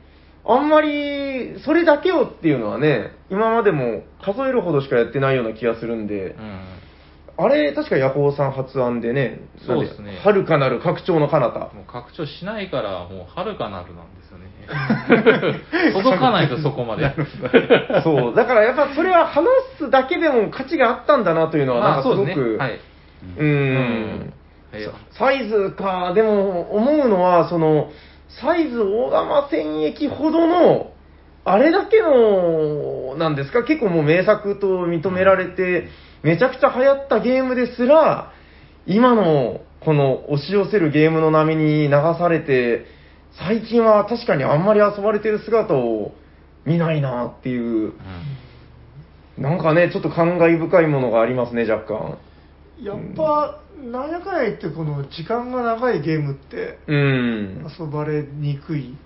[0.47, 6.74] あんまり、それだけをっていうのはね、今までも数えるほどしかやってないような気がするんでう、ん。
[7.37, 11.59] あれ、確かヤコウさん発案でね、そうですねなん遥かなる拡張の彼方。
[11.73, 14.45] もう拡張しないから、もう、はるかなるなんですよね。
[15.93, 17.13] 届かないと、そこまで。
[18.03, 22.57] そう、だからやっぱそれは話すだけでも価値があったんだなというのは、なんかすごく、そうですね。
[22.57, 22.79] はい。
[23.37, 24.33] うーん、
[24.77, 27.91] いやサイズか、でも思うのは、その、
[28.41, 30.91] サイズ大玉戦役ほどの、
[31.43, 35.89] あれだけの、なんですか、結構もう名作と認められて、
[36.25, 38.31] めちゃくちゃ流行ったゲームですら、
[38.87, 42.87] 今のこの押し寄せるゲームの波に流されて、
[43.37, 46.13] 最近は確かにあんまり遊ばれてる姿を
[46.65, 47.93] 見ないなっていう、
[49.37, 52.17] なんかね、ちょっと感慨深いものがありますね、若干。
[52.81, 57.67] やっぱ、なんやかんや言って、この時間が長いゲームってうん。
[57.79, 58.97] 遊ばれにくい。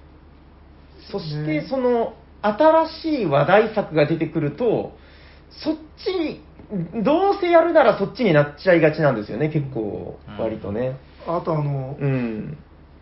[1.11, 4.93] そして、その、新しい話題作が出てくると、
[5.49, 6.48] そっちに、
[7.03, 10.95] どうせやるならそっちになっちゃいがちなんですよね、結構、うん割とね。
[11.27, 12.57] あとあの、うん。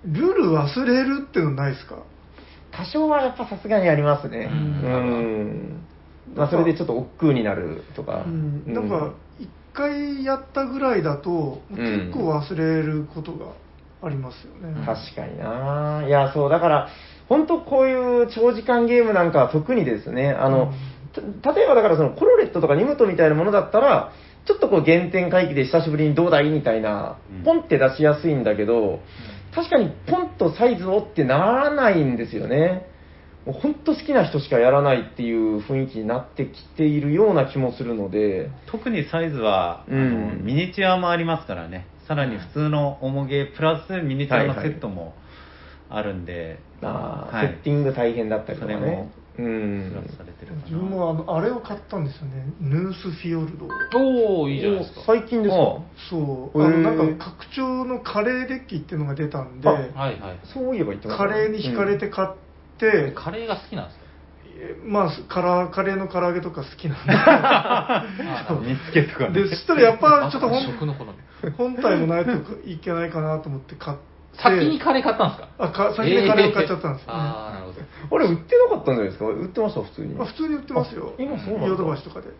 [0.05, 1.97] ルール忘れるっていうのないですか？
[2.72, 4.49] 多少はやっぱさすがにありますね。
[4.51, 5.43] ううん
[5.74, 5.88] ん。
[6.36, 8.24] まあ、それでちょっと億劫になるとか。
[8.26, 13.47] うんうなんか、一回やったぐらいだと、結構忘れることが
[14.01, 14.86] ありますよね。
[14.86, 16.03] 確かにな。
[16.07, 16.88] いや、そう、だから、
[17.28, 20.72] 本当こういう長時間ゲームなんかは特にですね、あの、た
[21.22, 24.13] 例えばだからそのコロレットとかニムトみたいなものだったら、
[24.45, 28.99] ちょっとこう原点回帰で久しぶりにどうだいみたいなうん、ポンって出しやすいんだけど、
[29.53, 32.88] 確かにポンとサイズをってならないんですよね。
[33.45, 40.30] もう本当好きな人しかやらないっていう雰囲気になってきているような気もするので、特にサイズは、あうん。
[40.30, 45.13] のミニチュアもありますからね、さらに普通の重ゲープラスミニチュアのセットも
[45.89, 47.47] あるんで、あーはい。
[47.47, 50.18] セッティング大変だったりとかねうプラんス。
[50.18, 50.96] されてるか自分な。
[50.96, 52.46] もあのあれを買ったんですよね。
[52.60, 53.68] ヌースフィヨルド。
[54.00, 55.02] おー、いいじゃないですか。
[55.06, 55.62] 最近ですか？
[55.62, 56.64] おそう。
[56.64, 60.40] あの、なんか拡張のカレーデッキっていうのが出たんで、あはいはい。
[60.54, 62.30] そういえば言ってましたカレーに惹かれて買っ
[62.80, 64.08] て、カレーが好きなんですか？
[64.60, 68.04] えまあ、カラカレーの唐揚げとか好きなんあ
[68.60, 69.44] 見つけとかねで。
[69.44, 71.12] で、そしたらやっぱちょっとほん食の好み。
[71.52, 72.32] 本体もないと
[72.68, 74.04] いけないかなと思って買って、
[74.42, 75.50] 先にカレー買ったんですか？
[75.58, 77.20] あか先にカレーを買っちゃったんですよね。
[77.20, 77.74] ああ、なる
[78.10, 78.16] ほど。
[78.16, 79.26] あれ、売ってなかったんじゃないですか？
[79.28, 80.16] 売ってました、普通に。
[80.20, 81.14] あ普通に売ってますよ。
[81.18, 82.28] あ今そうなんだヨドバシとかで。
[82.28, 82.32] へ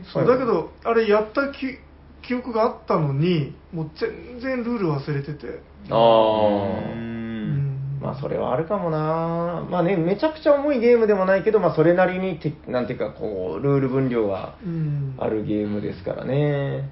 [0.00, 0.02] え。
[0.12, 1.78] そうだけど、あれやったき
[2.26, 5.60] 記憶があったのに、もう全然ルール忘れてて。
[5.90, 6.94] あうあ。
[6.94, 9.64] んまあ、それはあるかもな。
[9.70, 15.14] まあね、めちゃくちゃ重いゲームでもないけど、まあ、それなりにて、なんていうか、こう、ルール分量はうん。
[15.18, 16.90] あるゲームですからね。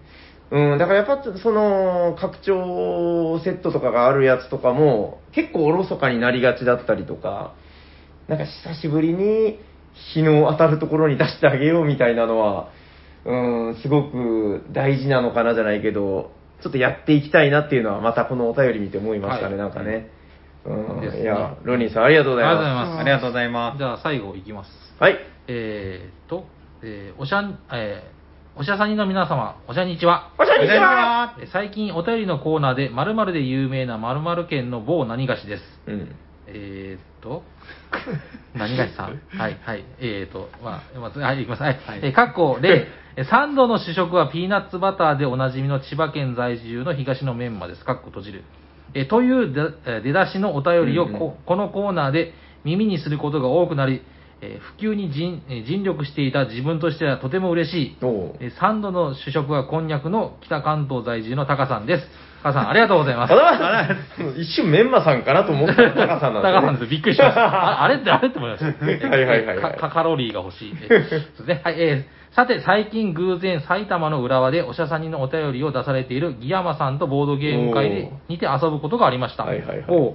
[0.51, 7.55] うん、だからやっぱ、その、拡張セットとかがあるやつとかも、結構おろそかになりがちだったりとか、
[8.26, 9.61] なんか久しぶりに
[10.12, 12.68] 日の当たるところに出してあげようみたいなのは、
[13.24, 16.32] うん、すごく大事なのかなじゃないけど、
[16.62, 20.11] ちょっとやっていきたいなっていうのは、またこのお便り見て思いましたね、はいなんかね。
[20.64, 22.64] うん、いや、ロニーさんありがとうございます。
[22.64, 23.78] ありがとうございますありがとうございます。
[23.78, 24.70] じゃあ最後いきます。
[24.98, 25.18] はい。
[25.46, 26.44] えーと、
[26.82, 28.19] えーおしゃん、えー
[28.61, 30.32] おしゃさにの皆様、おしゃにちは。
[30.38, 35.62] おしゃにちはえー最近お便りのコーナーで〇〇で有名な〇〇県の某何菓子です。
[35.86, 36.14] うん。
[36.46, 37.42] えーと、
[38.54, 39.18] 何菓子さん？
[39.34, 39.84] はい、はい。
[39.98, 41.62] えーと、まあ、まず、はい、いきます。
[41.62, 41.78] はい。
[42.02, 47.84] えー、かっこ例、えーサンドの主食はピーナッツバターでおなじみの千葉県在住の東のメンマです。
[47.86, 48.44] かっこ閉じる。
[48.92, 52.34] えーというでえー出だしのお便りをこ,、うんうんこのコーナーで
[52.64, 54.02] 耳にすることが多くなり、
[54.43, 57.97] えー普及に尽えー尽力していた自分としてはとても嬉しい。
[58.41, 62.07] えーサンドの主食はこんにゃくの北関東在住のタカさんです。
[62.43, 63.34] タカさん、ありがとうございます。
[63.34, 63.88] あ ら
[64.38, 66.55] 一瞬メンマさんかなと思ったらタカさんなんですね。
[66.55, 66.91] タカさんです。
[66.91, 67.45] びっくりしました。
[67.45, 68.84] ああれってあれって思いました。
[68.86, 70.74] はいはいはいはいかカロリーが欲しい。
[70.74, 71.61] ですね。
[71.64, 79.43] はい、えーさて、最近偶然埼玉の浦和でおしゃさんにのお便りを出されているギヤマさんとボードゲーム会でにて遊ぶことがありました。
[79.43, 80.12] はいはいはい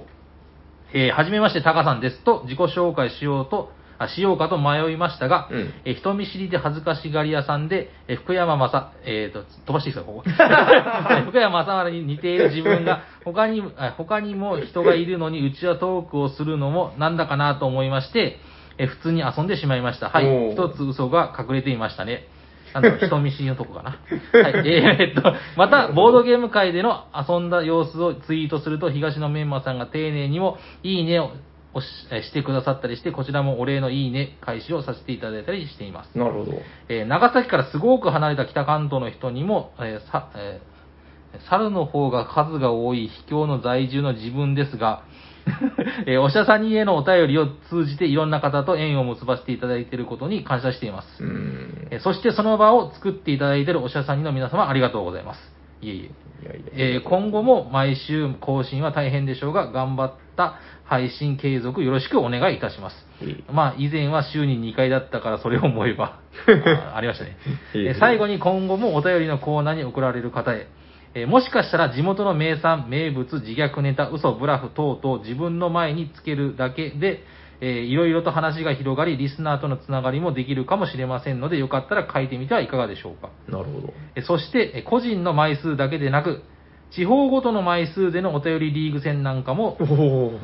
[0.94, 10.24] えーはじめまして、タカさんですと自己紹介しようと、あしようかと迷いましたが、うんえー人見知りで恥ずかしがり屋さんで、えー福山正、えーと、飛ばしていいですか、ここ。
[11.30, 18.38] 福山雅治に似ている自分が、他に、あ他にも人がいるのに、うちはトークをするのもなんだかなと思いまして、
[18.78, 20.10] えー普通に遊んでしまいました。
[20.10, 20.52] はい。
[20.52, 22.28] 一つ嘘が隠れていましたね。
[22.74, 23.98] なんだろう、人見知りのとこかな。
[24.42, 24.68] はい。
[24.68, 31.30] えーっと、また、ボードゲーム界での遊んだ様子をツイートすると、東のメンマさんが丁寧にも、いいねを
[31.76, 36.16] 押しえしてくださったりして、こちらもお礼のいいね開始をさせていただいたりしています。
[36.18, 36.52] なるほど。
[36.88, 40.76] えー長崎からすごく離れた北関東の人にも、えーさえー
[41.50, 45.02] 猿の方が数が多い秘境の在住の自分ですが、
[46.06, 51.22] えーおしゃさんにへのお便りを通じていろんな方と縁を結ばせていただいていることに感謝しています。
[51.22, 51.88] うん。
[51.90, 55.52] えーそしてその場を作っていただいているおしゃさんにの皆様ありがとうございます。
[55.82, 56.10] いえい
[56.42, 56.46] え。
[56.46, 62.96] いやいやえー今後も毎週更新は大変でしょうが、頑張った配信継続よろしくお願いいたします。
[63.52, 66.20] まあ、以前は週に2回だったからそれを思えば、
[66.92, 67.36] あありましたね。
[67.98, 70.68] 最後に今後もお便りのコーナーに送られる方へ、
[71.14, 77.24] えーもしかしたら地元の名産、名物、自虐ネタ、嘘、ブラフ等々自分の前につけるだけで、
[77.60, 83.30] えーいろいろと話が広がり、リスナーとのつながりもできるかもしれませんので、よかったら書いてみてはいかがでしょうか。
[83.48, 83.94] なるほど。
[84.14, 86.42] えそして、え個人の枚数だけでなく、
[86.96, 89.76] 地方ごとの枚数でのお便りリーグ戦なんかも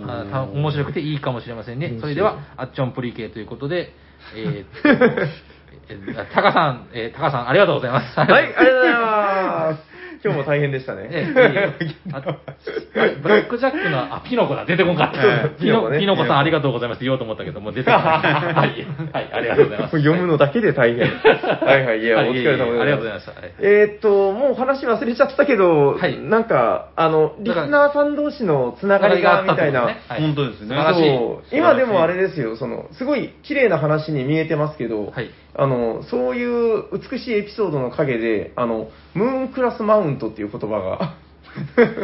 [0.07, 3.91] あた面白くていいかもしれませんねそれでは、あっちょんプリケということで、
[4.37, 8.19] えータカさん、えータカさん、ありがとうございます。
[8.19, 10.02] はい、ありがとうございます。
[10.25, 11.09] 今日も大変でしたね。
[11.11, 15.49] ええいい ああれブラックジャックの、あ、ピノコだ、出てこんかった。
[15.51, 15.99] ピノコね。
[15.99, 17.03] ピノコさん、ありがとうございます。
[17.03, 18.03] 言おうと思ったけど、もう出てこない。
[18.23, 19.99] はい、はい、ありがとうございます。
[19.99, 21.11] 読むのだけで大変。
[21.11, 21.87] はい。
[21.87, 22.83] はい、いや、はいお疲れ様です。
[22.83, 23.33] ありがとうございました。
[23.33, 23.53] はい。
[23.61, 26.19] えーっと、もう話忘れちゃったけど、はい。
[26.19, 29.83] なんか、あの、リスナーさん同士のつながりが、みたいな。
[29.83, 29.97] はい。
[30.21, 30.77] 本当ですね。
[30.77, 31.57] そう。
[31.57, 41.15] 今でもあれですよ、その、すごい綺麗な話に見えてますけど、はいあの、そういう美しいエピソードの陰で、あの、ムーンクラスマウントっていう言葉が、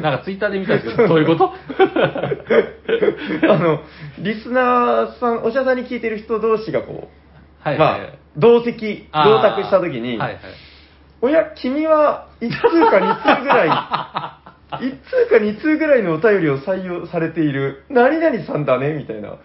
[0.03, 1.53] なんかツイッターで見たんですけど、 どういうこと？
[3.51, 3.81] あの、
[4.19, 7.09] リスナーさん、おしゃさんに聞いてる人同士がこ
[7.65, 10.39] う、はい、まはいあ、同席、同卓したときに、はいはい。
[11.23, 13.69] おや、君は1通か2通ぐらい、
[14.71, 19.37] 1通か2通ぐらいのお便りを採用されている、何々さんだね、みたいな。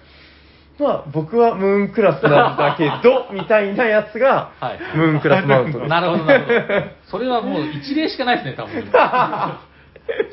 [0.79, 5.89] まあ、僕はムーンクラスなんだけど、みたいなやつがはい、ムーンクラスマウントです。
[5.89, 7.09] なるほど、なるほど。
[7.11, 8.83] それはもう一例しかないですね、多分。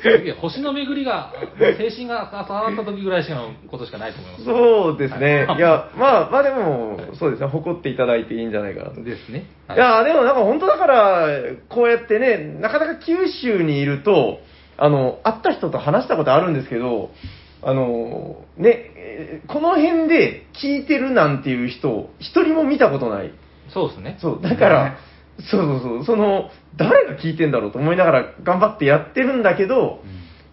[0.02, 4.44] すげえ、星の巡りが、精神が触った時ぐらいしかのことしかないと思います。
[4.44, 5.44] そうですね。
[5.44, 9.02] はいいや、まあ、まあでも、そうですね、誇っていただいていいんじゃないかなと。
[9.04, 9.44] ですね。
[9.72, 11.28] いや、でもなんか本当だから、
[11.68, 14.40] こうやってね、なかなか九州にいると、
[14.76, 17.10] あの、会った人と話したことあるんですけど、
[17.62, 23.32] あの、ね、えーこの辺で聞いてるなんていう人、一人も見たことない。
[23.72, 24.18] そうですね。
[24.20, 24.96] そう、だから、
[25.50, 30.02] そうそうそう、その、誰が聞いてんだろうと思いながら頑張ってやってるんだけど、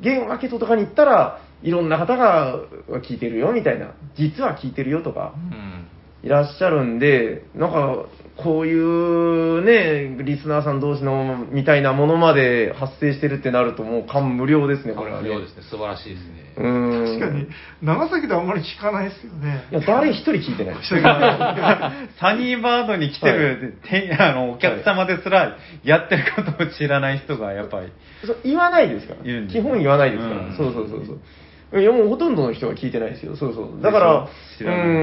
[0.01, 2.60] ゲームマーケットとかに行ったら、いろんな方が
[3.08, 5.88] 聞いてるよみたいな、実は聞いてるよとか、うん。
[6.24, 8.05] いらっしゃるんで、なんか、
[8.38, 15.27] こういうね、リスナーさん同士のみたいなものまで発生してるってなると、もう感無量ですね、これはね。
[15.27, 15.63] 無料ですね。
[15.63, 16.53] 素晴らしいですね。
[16.57, 17.19] うーん。
[17.19, 17.47] 確かに、
[17.81, 19.65] 長崎であんまり聞かないですよね。
[19.71, 20.75] いや、誰一人聞いてない。
[22.19, 27.88] サニーバードに来てる、てあのお客様ですら、やってることを知らない人がやっぱり、
[28.23, 29.19] そう言わないですから。
[29.23, 30.41] 言うんです基本言わないですから。
[30.41, 31.81] うんそうそうそうそう。
[31.81, 33.35] いや、もうほとんどの人が聞いてないですよ。
[33.35, 33.81] そうそう。
[33.81, 34.27] だから、
[34.57, 34.93] 知らないうー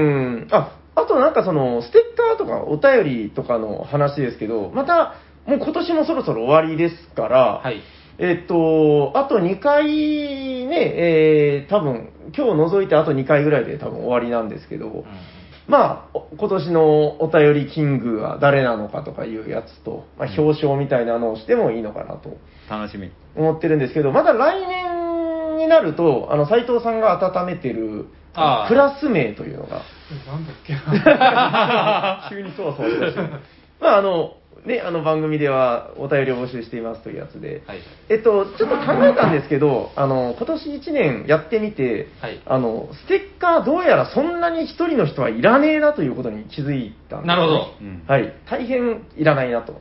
[0.45, 0.47] ん。
[0.51, 5.15] あ、あとなんかその、ステッカーとかお便りとかの話ですけど、また、
[5.45, 7.81] もう今年もそろそろ終わりですから、はい。
[8.17, 9.85] えっと、あと2回
[10.67, 15.03] ね、えー、多分、今日除いてあと2回ぐらいで多分終わりなんですけど、うん
[15.67, 22.37] まあ、お今年のお便りキングは誰なのかとかいうやつと、まあ、表彰みたいなのをしてもいいのかなと
[22.69, 23.11] 楽しみ。
[23.35, 29.81] 思ってるんですけど、まだ来年になると、あの、斉藤さんが温めてる、クラス名というのが、
[30.27, 32.27] なんだっけな。
[32.29, 33.21] 急にそわそわしだして。
[33.79, 34.35] まあ、あの、
[34.65, 37.79] ね、あの番組ではお便りを募集していますというやつで、はい。
[38.09, 47.73] えっと、ちょっと考えたんですけど、あの、今年1年やってみて、はいあの、ステッカーどうやらそんなに一人の人はいらねえなということに気づいたんです、なるほど。
[47.79, 48.33] うんはい。
[48.49, 49.73] 大変いらないなと。
[49.73, 49.79] うん。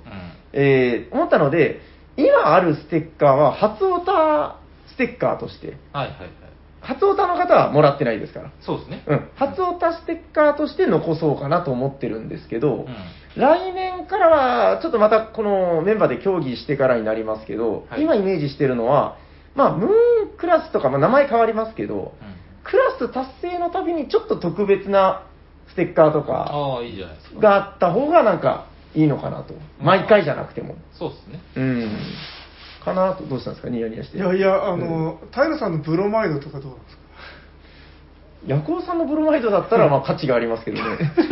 [0.53, 1.81] えー思ったので、
[2.17, 4.57] 今あるステッカーは、初オタ
[4.89, 6.44] ステッカーとして、はいはいはい。
[6.85, 8.53] 初オタの方はもらってないですから。
[8.61, 9.05] そうですね。
[9.07, 9.29] うん。
[9.37, 12.87] 初オタステッカーとして残そうかなと思ってるんですけど、うん。
[13.37, 19.17] 来年からは、ちょっとまたこのメンバーで協議してからになりますけど、はい今イメージしてるのは、
[19.55, 19.93] まあ、ムーン
[20.39, 25.27] クラスとか、まあ、名前変わりますけど、うんクラス達成のたびにちょっと特別な
[25.69, 27.41] ステッカーとかああ、いいじゃないですか。
[27.41, 29.55] があった方がなんかいいのかなと。
[29.81, 30.77] 毎回じゃなくても。
[30.99, 31.41] そうですね。
[31.57, 31.99] うん。
[32.85, 33.71] かなと、どうしたんですか？
[33.71, 34.19] ニヤニヤして。
[34.19, 37.03] いやいや、あの、平さんのブロマイドとかどうなんですか？
[38.47, 40.83] ヤコウさんのブロマイドだったら、まあ価値がありますけどね。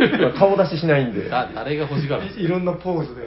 [0.35, 1.29] 顔出ししないんで。
[1.29, 3.21] だ誰が欲しがるんですいろんなポーズで。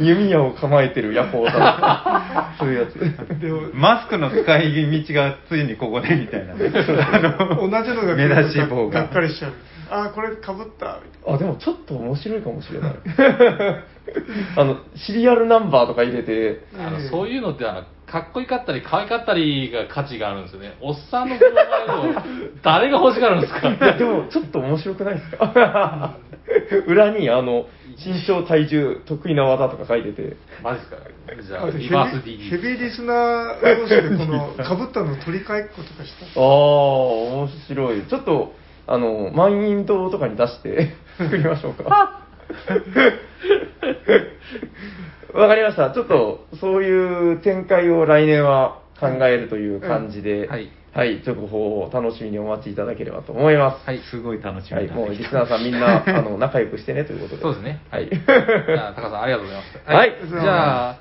[0.04, 2.58] 弓矢を構えてるヤコウさん。
[2.58, 3.40] そういうやつ。
[3.40, 6.72] でもマスクの使い道がついにここでみたいなね。
[6.74, 7.20] あ
[7.60, 9.10] の同じのが来目出し帽ががっ。
[9.10, 9.52] かりしちゃう。
[9.90, 11.00] あー、これかぶった。
[11.04, 12.94] みたいあ、でもちょっと面白いかもしれない。
[14.56, 22.22] あの、シリアルナンバーとか入れて、あのそういうのってあのかっこよかったり可愛かったりが価値があるんですよね おっさんのブロマイドを
[22.62, 23.68] 誰が欲しがるんですか？
[23.68, 26.14] いや、でも、ちょっと面白くないですか？
[26.86, 27.66] 裏に、あの、
[27.96, 30.96] 身長、体重、得意な技とか書いてて、マジですか？
[31.42, 31.64] じゃな。
[31.66, 36.40] あリバースーヘ DD ビーリスナー同士でこのかぶったの取り替えっことかした。
[36.40, 38.02] ああ、面白い。
[38.02, 38.52] ちょっと、
[38.86, 42.20] あの、満員堂とかに出して 作りましょうか。
[45.32, 45.90] わかりました。
[45.90, 50.68] ちょっと、そういう展開を来年は考えるという感じで、はい。
[50.92, 53.86] はい、続報を楽しみにお待ちいただければと思います。
[53.86, 53.98] はい。
[53.98, 57.42] すごい楽しみはい、だもうリスナーさんみんな、 あの、仲良くしてねということで。
[57.42, 57.80] そうですね。
[57.90, 58.08] はい。
[58.08, 60.12] じゃあ高さんありがとうございますはい。
[60.28, 60.96] じゃあ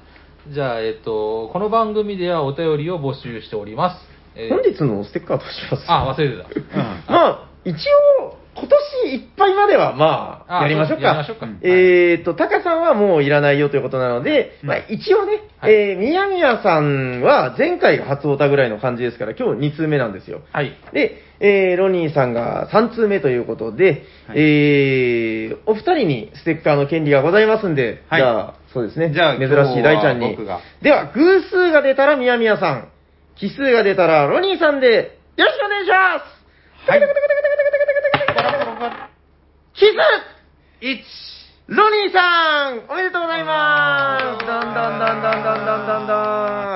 [0.49, 3.97] じゃあえっとこの番組ではお便りを募集しております、
[4.35, 5.85] えー本日のステッカーどうします。
[5.87, 6.79] あ忘れてた。
[6.79, 7.75] うんまあ、一
[8.19, 11.07] 応、今年いっぱいまでは、まあ、あやりましょうか。
[11.07, 11.47] やりましょうか。
[11.61, 15.73] えーと、タカさんはもういらないよということなので、うんまあ一応ね、はい。
[15.73, 20.41] えー、宮宮さんは前回が初オタぐらいの感じですから、今日2通目なんですよ。
[20.51, 20.75] はい。
[20.93, 24.39] で、えー、ロニーさんが3通目ということで、はい。
[24.39, 28.21] えー、お二人にステッカーの権利がございますんで、はい。
[28.21, 29.11] じゃあ、そうですね。
[29.13, 30.33] じゃあ珍しい大ちゃんに。
[30.33, 30.59] 今日は僕が。
[30.81, 32.89] では、偶数が出たら宮宮さん、
[33.35, 36.32] 奇数が出たらロニーさんで、よろしくお願いします
[36.85, 36.99] はい
[39.73, 39.95] キス
[40.81, 41.73] !1!
[41.73, 46.13] ロニーさんおめでとうございますだんだんだんだんだんだんだんだ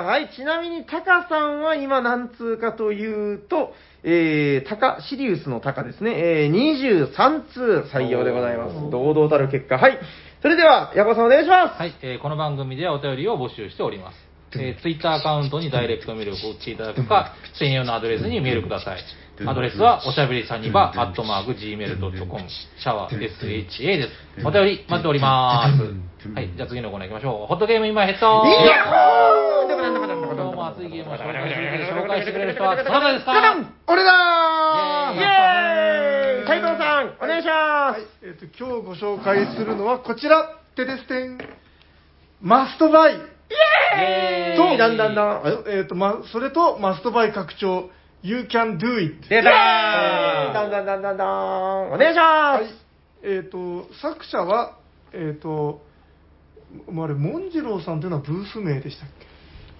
[0.03, 6.11] んはい、ちなみにタカさんは今何通かというと、えー、タカ、シリウスのタカですね、
[6.45, 8.89] えー、23通採用でございます。
[8.89, 9.77] 堂々たる結果。
[9.77, 9.99] はい。
[10.41, 11.77] それでは、ヤコさんお願いします。
[11.77, 14.15] はい、えーこの番組ではお便りを募集しております。
[14.53, 18.99] えー、ツイッターアカウントにダイレクトメールを送っていただくか、専用のアドレスにメールください。
[19.45, 24.07] アドレスは、おしゃべりサニバ、アットマーク、gmail.com、シャワー、SHA で
[24.39, 24.45] す。
[24.45, 26.27] お便り待っております。
[26.33, 27.47] はい、じゃあ次のコーナー行きましょう。
[27.47, 33.31] ホットゲーム今ヘッドいやっほーどうも熱いゲームを紹介してくれる人はどなたですか
[33.87, 40.59] 俺だーイェーイ斉藤さん、お願いしまはい、えっ、と、今日ご紹介するのはこちら。
[40.75, 41.39] テレステン。
[42.41, 43.13] マストバイ。
[43.15, 43.19] す。
[43.19, 45.63] イエーイとだんだんだん。
[45.67, 47.89] えっ、と、ま、それと、マストバイ拡張。
[48.23, 49.27] You can do it。
[49.29, 51.91] 出イエーイだんただんだんだんだん。
[51.93, 52.73] お願いしはいます。。
[53.23, 54.77] えっ、と、作者は、
[55.13, 55.81] えっ、と、
[56.91, 59.27] もうあれ、モンジローさんというのはブース名でしたっけ？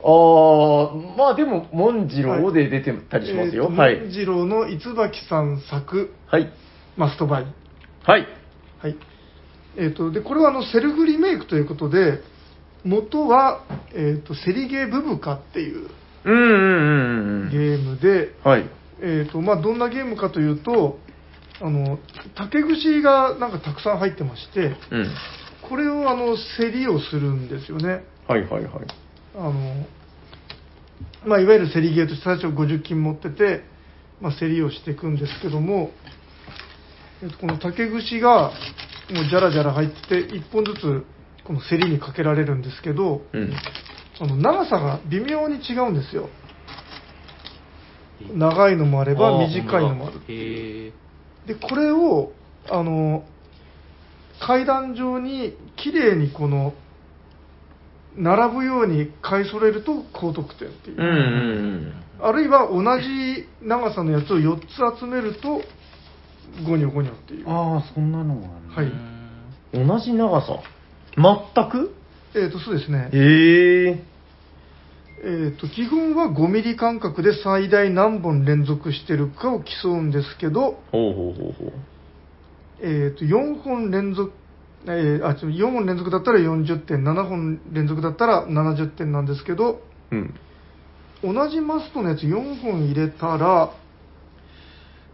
[0.03, 3.65] あー、まあでも、モンジローで出てたりしますよ。
[3.65, 4.11] えーとはいモン。
[4.11, 6.51] ジローの椿さん作、はい。
[6.95, 7.45] マストバイ。
[8.03, 8.27] はい。
[8.81, 8.95] はい。
[9.77, 12.21] えっ、と、で、これはあの、セルフリメイクということで、
[12.83, 13.63] 元は、
[13.93, 15.89] えっ、と、セリゲーブブカっていう
[16.25, 18.69] うんうんうんうんゲームで、はい。
[19.01, 20.99] えっ、と、まあ、どんなゲームかというと、
[21.61, 21.99] あの、
[22.35, 25.11] 竹串がなんかたくさん入ってまして、うん。
[25.69, 28.03] これをあの、競りをするんですよね。
[28.27, 28.71] はいはいはい。
[29.35, 29.85] あの、
[31.25, 33.63] まあ、いわゆる競りゲーとして最初50金持ってて、
[34.21, 35.91] まあ、競りをしていくんですけども、
[37.21, 38.51] えっと、この竹串が
[39.11, 41.05] もうジャラジャラ入ってて、1本ずつ
[41.43, 43.53] この競りにかけられるんですけど、うん。
[44.19, 46.29] あの長さが微妙に違うんですよ。
[48.33, 50.21] 長いのもあれば短いのもある。
[50.27, 50.91] へ
[51.47, 52.31] で、これを、
[52.69, 53.23] あの、
[54.39, 56.73] 階段状に綺麗にこの、
[58.15, 60.97] 並ぶように買い揃えると高得点っていう。
[60.97, 61.11] うんう
[61.93, 65.61] んあるいは同じ長さのやつを4つ集めると、
[66.65, 67.49] ゴニョゴニョっていう。
[67.49, 68.91] ああ、そんなのがあるはい
[69.73, 69.87] うん。
[69.87, 70.59] 同じ長さ？
[71.15, 71.93] 全く？
[72.35, 73.09] えっ、と、そうですね。
[73.13, 74.03] へえ。
[75.23, 81.73] えっ、と、基本は5ミリ間隔で最大何本連続してるかを競うんですけど、ほうほうほうほう。
[82.81, 84.31] えっ、と、4本連続、
[84.85, 90.33] えーあ、ちょ4本連続だったら40点、7本連続だったら70点なんですけど、うん。
[91.23, 93.71] 同じマストのやつ4本入れたら、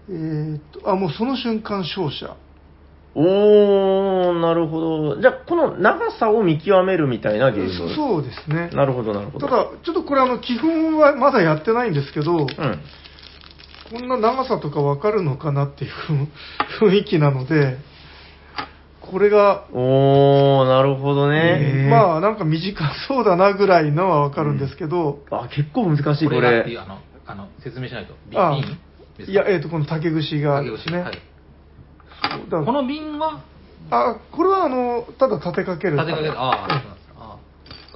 [0.09, 2.35] えーと、あ、もうその瞬間勝者。
[3.15, 4.79] おー、なるほ
[5.15, 5.21] ど。
[5.21, 7.89] じゃあ、この長さを見極めるみたいなゲーム。
[7.89, 8.69] そそうですね。
[8.73, 9.47] なるほど、なるほど。
[9.47, 12.47] ただ、ちょっとこれあの、基本はまだやってないんですけど、うん。
[13.91, 15.91] こんな長さとかわかるのかなっていう
[16.81, 17.77] 雰囲気なので、
[19.01, 21.87] これが、おー、なるほどね。
[21.91, 26.77] まあなんか短そうだなぐらいのはわかるんですけど、あ、結構難しい、これこれ。
[26.79, 26.97] あの
[27.27, 28.15] あの説明しないと。
[28.29, 28.61] ビあビン
[29.17, 29.31] ですか？
[29.31, 30.99] いや、えっ、と、この竹串がですね。
[31.01, 31.19] はい。
[32.49, 33.43] この瓶は？
[33.91, 35.97] あ、これはあの、ただ立てかける。
[35.97, 36.31] 立てかける。
[36.39, 37.37] ああ、そうなんえですああ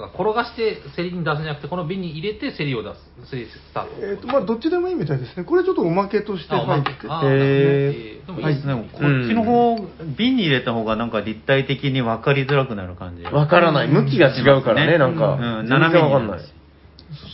[0.02, 3.32] だから転がして競りに出すんじゃなくて、この瓶に入れて競りを出す。
[3.32, 4.06] 競りスタート。
[4.06, 5.44] えっ、と、まあ、どっちでもいいみたいですね。
[5.44, 7.02] これちょっとおまけとして入ってて。
[7.02, 8.76] けああへでもいいですね。
[8.76, 9.78] こっちの方、
[10.18, 13.24] 瓶に入れた方がなんか立体的に分かりづらくなる感じ。
[13.24, 13.88] わからない。
[13.88, 15.34] 向きが違うからね、なんか。
[15.34, 16.40] うん全然わかんない。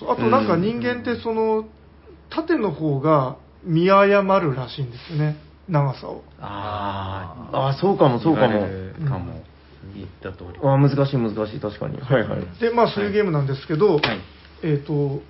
[0.07, 1.65] あとなんか人間ってその、
[2.29, 5.35] 縦の方が見誤るらしいんですよね。
[5.67, 6.23] 長さを。
[6.39, 8.53] あああ、そうかも、あ、そうかも。
[8.53, 9.43] 言われるかも。
[9.95, 10.59] 言った通り。
[10.61, 11.99] ああ、難しい、難しい、確かに。
[11.99, 12.59] はいはい。
[12.59, 14.19] で、まあそういうゲームなんですけど、はい。
[14.63, 15.21] えっ、と、こ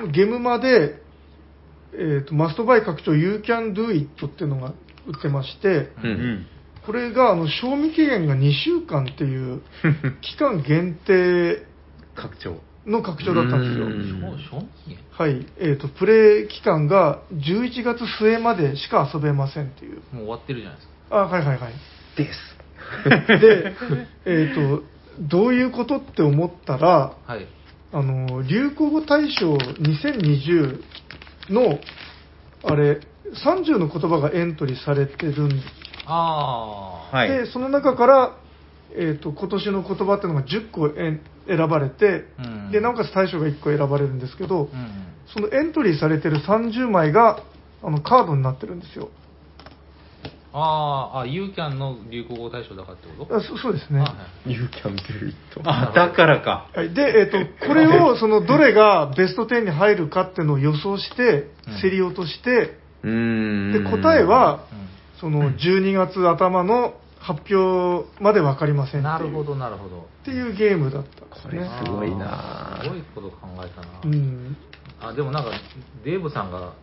[0.00, 1.00] のゲームマで、
[1.94, 4.74] えっ、と、マストバイ拡張 You Can Do It っていうのが
[5.06, 5.92] 売ってまして、う。
[6.02, 6.46] うんん。
[6.86, 9.62] これがあの賞味期限が2週間っていう
[10.20, 11.64] 期間限定
[12.14, 12.56] 拡張。
[12.86, 13.86] の拡張だったんですよ。
[15.10, 15.46] はい。
[15.58, 20.00] えっ、と、プレイ期間が11月末までしか遊べませんっていう。
[20.12, 21.16] もう終わってるじゃないですか。
[21.16, 21.72] あ、はいはいはい。
[22.16, 22.62] です。
[23.40, 23.74] で、
[24.26, 24.82] えっ、と、
[25.20, 27.46] どういうことって思ったら、はい。
[27.92, 30.80] あの、流行語大賞2020
[31.50, 31.78] の、
[32.64, 33.00] あれ、
[33.44, 35.62] 30の言葉がエントリーされてるん
[36.06, 37.16] ああ。
[37.16, 37.28] はい。
[37.28, 38.36] で、その中から、
[38.96, 44.70] えっ、と、今年の言葉っていうのが10個えん選ばれて、うんで、なおかつ大賞が1個選ばれるんですけど、うん。
[45.32, 47.42] そのエントリーされてる30枚が、
[47.82, 49.10] あの、カードになってるんですよ。
[50.54, 53.36] ああ、あ、ユーキャンの流行語大賞だからってこと？
[53.36, 54.00] あそそうですね。
[54.00, 54.14] あはは
[54.46, 55.36] い You can do it.
[55.64, 56.68] あ、だからか。
[56.76, 63.72] い、で、えっ、と、これを、その、どれがベスト10に入るかっていうのを予想してうん、競り落として、うーん。
[63.72, 70.00] で、答えはうん、その、12月頭の発表まで分かりませんっていうなるほど、なるほど。
[70.00, 71.70] っていうゲームだったこれね。
[71.84, 74.00] すごいなすごいこと考えたな。
[74.04, 74.56] うん。
[75.00, 75.52] あ、でもなんか、
[76.04, 76.74] デーブさんが、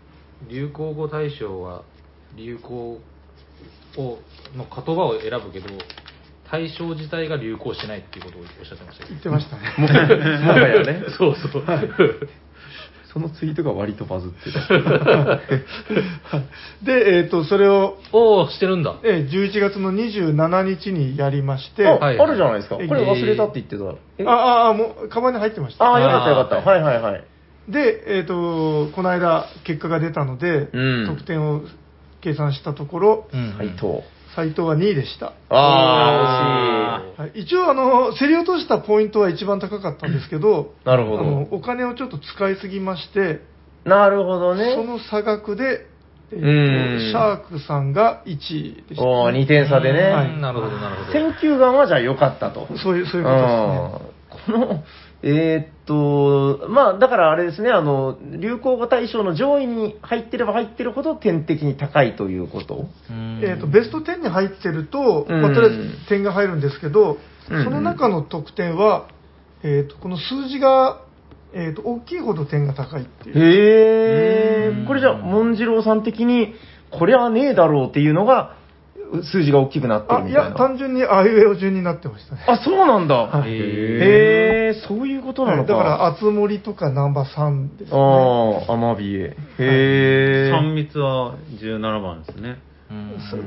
[0.50, 1.84] 流行語大賞は、
[2.38, 3.00] 流行を、
[3.98, 5.68] の言葉を選ぶけど、
[6.50, 9.10] 大賞自体が流行しないっていうことをおっしゃってましたけど。
[9.10, 9.74] 言ってましたね。
[9.78, 11.04] も はもはやね。
[11.20, 11.64] そうそう。
[13.12, 14.68] そのツイートが割とバズってた。
[16.86, 18.96] で、えっ、と、それを、おおしてるんだ。
[19.04, 22.76] えー11月の27日にやりまして、あ、あはいあるじゃないですか。
[22.76, 23.84] こえれ忘れたって言ってた。
[24.20, 25.86] えあ、あ、もう、カバンに入ってました。
[25.86, 26.58] ああ、よかったよかった。
[26.70, 27.24] はいはいはい。
[27.68, 31.62] で、えっ、と、この間、結果が出たので、うん得点を
[32.22, 34.04] 計算したところ、うん斎藤。
[34.40, 35.34] 斉藤は2位でした。
[35.50, 37.22] ああ、惜しい。
[37.22, 41.56] はい、一応、あの、競り落としたポイントは一番高かったんですけど、なるほあのど。
[41.56, 43.42] お金をちょっと使いすぎまして、
[43.84, 44.76] なるほどね。
[44.76, 45.86] その差額で、
[46.32, 50.34] えうんシャークさんが1位でした、おー、2点差でね。
[50.36, 51.12] うんなるほど、なるほど。
[51.12, 52.68] 選球眼はじゃあ良かったと。
[52.78, 54.14] そういう、そういうことですね。
[54.14, 54.84] うんこの、
[55.22, 62.86] えーっと、まあ、だからあれですね、あの、流行語大賞の上位に入ってれば入ってるほど点的に高いということ。
[63.10, 63.42] うん。
[63.44, 65.42] えー、とベスト10に入ってると、うん。
[65.42, 67.18] まあ、とりあえず点が入るんですけど、
[67.50, 67.64] うん。
[67.66, 69.10] その中の得点は、
[69.64, 71.02] えー、とこの数字が、
[71.54, 73.36] えー、と大きいほど点が高いっていう。
[73.36, 73.42] うん。
[73.42, 76.54] へえ、これじゃあ、モンジローさん的に、
[76.92, 78.56] これはねえだろうっていうのが、
[79.24, 80.56] 数字が大きくなってるあいや、みたいな。
[80.56, 82.42] 単純にあいうえお順になってましたね。
[82.48, 83.16] あ、そうなんだ。
[83.16, 85.74] はいへえ、そういうことなのか。
[85.74, 87.98] はいだから、あつ森とかナンバー3ですね。
[87.98, 89.20] ああ、アマビエ。
[89.20, 90.52] へえ。
[90.52, 92.60] 三密は17番ですね。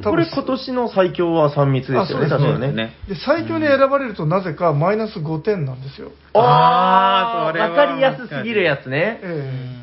[0.04, 2.72] これ今年の最強は3密ですよね、確かね。
[2.72, 2.94] ね。
[3.08, 6.12] で最強に選ばれるとなぜかマイナス5点なんですよ。
[6.34, 9.20] ああ、あーそれはわかりやすすぎるやつね。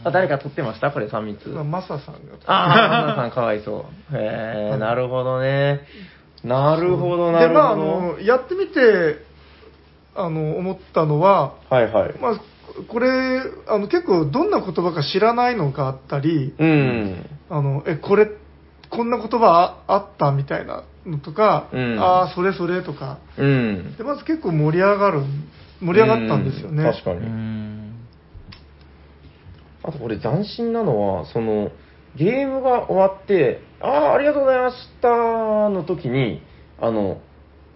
[0.06, 2.20] 誰か取ってましたこれ3密マサさんが。
[2.46, 4.18] ああ、皆さんかわいそう。
[4.18, 5.82] へえ、なるほどね。
[6.44, 8.02] なるほど、なるで、まあ、あほど。
[8.14, 9.18] の、やってみて、
[10.16, 12.14] あの、思ったのは、はいはい。
[12.20, 12.42] まあ、
[12.88, 17.26] これ、あの、結構どんな言葉か知らないのがあったり、うん。
[17.50, 18.30] あの、え、これ、
[18.90, 23.96] こんな言葉ああったみたいなのとか、うんああ、それそれとか、うん。
[23.98, 25.22] で、まず結構盛り上がる、
[25.82, 26.84] 盛り上がったんですよね。
[26.84, 27.26] うん確かうに。
[27.28, 27.70] ん
[29.84, 31.72] あとこれ斬新なのは、その、
[32.16, 35.10] ゲームが終わって、ああ、ありがとうございました
[35.70, 36.42] の時に、
[36.82, 37.22] あの、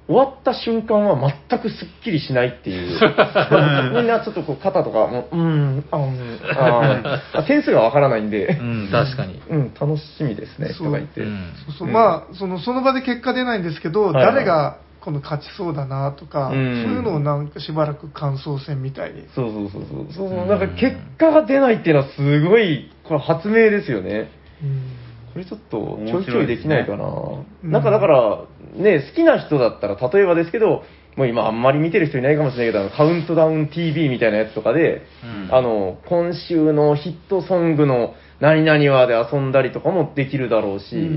[0.06, 3.00] 終わった瞬間は全くすっきりしないっていう。
[3.96, 9.42] みんなちょっとこう肩とかも、うーん、あうん、あー 点数がわからないんでう、ん、確かに。
[9.50, 11.22] うん、楽しみですね、そうとか言って。
[11.22, 19.24] うんそうそううんまあその、その場で結果出ないんですけど、はいはい誰がこの勝ちそうだなとか、うんそういうのをなんかしばらく感想戦みたいに。
[19.36, 20.06] そうそうそうそう。
[20.14, 24.30] そうそううんなんか結果が出ないっていうのはすごい、これ発明ですよね。
[24.62, 25.03] うん
[25.34, 27.06] これちょっとちょいちょいできないかな。
[27.64, 28.46] うんなんかだから、
[28.76, 30.84] ね、好きな人だったら、例えばですけど、
[31.16, 41.08] もう今あんまり見てる人いないかもしれないけど、あのカウントダウン TV みたいなやつとかで、うんあの、今週のヒットソングの何々はで遊んだりとかもできるだろうし、うんう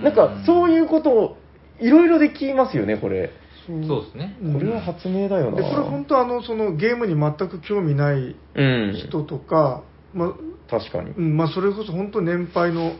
[0.00, 1.36] んなんかそういうことを
[1.80, 3.30] いろいろできますよね、これ。
[3.66, 4.36] そうそうですね。
[4.42, 5.56] うんこれは発明だよな。
[5.58, 8.94] でこれ本当あのそのゲームに全く興味ないうん。
[9.08, 9.82] 人とか、
[10.14, 10.32] まあ
[10.68, 11.20] 確かにう。
[11.20, 12.92] んまあ、それこそ本当年配の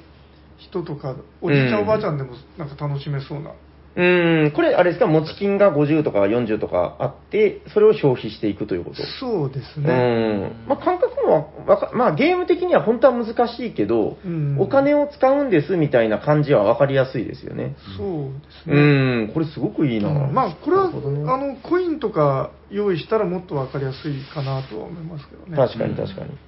[0.68, 3.52] 人とかおじいちゃん、うんおばあちゃんでもなんか楽しめそうな。
[3.94, 4.02] う
[4.47, 9.02] ん、これ、あれですか、持ち金が50とか40とかあって、それを消費していくということ？
[9.20, 10.66] そうですうね、ん。
[10.66, 14.56] まあ、感覚もわか、まあ、ゲーム的には本当は難しいけど、うん。
[14.59, 17.76] お金を使うんですみたいな感じは分かりやすいですよね。
[17.98, 20.09] そうですうね、ん、これすごくいいな。
[20.09, 20.32] うん。
[20.32, 20.94] まあこれは、ね。
[21.30, 25.55] あのコインとか用意したらもっと分かりやすいかなとは思いますけどね。
[25.55, 26.30] 確かに確かに。
[26.30, 26.39] うん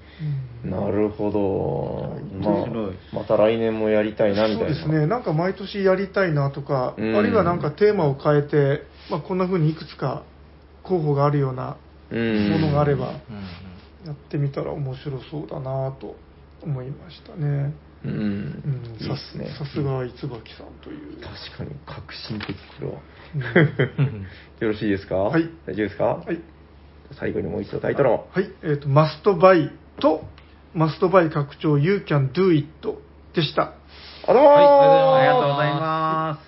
[0.64, 2.16] なるほど。
[2.40, 4.74] まあ、また来年もやりたいなみたいな。
[4.74, 10.22] そうですね、なんか毎年やりたいなとか、うんあるいはなんかテーマを変えて、まあ、こんな風にいくつか
[10.82, 11.76] 候補があるような
[12.10, 12.50] うん。
[12.50, 13.14] ものがあれば、うん
[14.06, 16.14] やってみたら面白そうだなと
[16.62, 17.72] 思いましたね。
[18.04, 18.10] うん。
[18.10, 19.46] うん、さすね。
[19.58, 21.16] さすが椿さんという。
[21.22, 22.98] 確かに、革新的、これは。
[23.96, 24.26] うん
[24.60, 25.14] よろしいですか？
[25.16, 26.04] はい大丈夫ですか？
[26.04, 26.38] はい、
[27.12, 28.28] 最後にもう一度タイトルを。
[28.30, 29.70] はい、えっ、と、マストバイ
[30.00, 30.22] と、
[30.74, 32.66] マストバイ拡張 You can do it
[33.34, 33.72] でした。
[34.26, 34.64] あどうもーはい
[35.20, 36.38] ありがとうごあざいま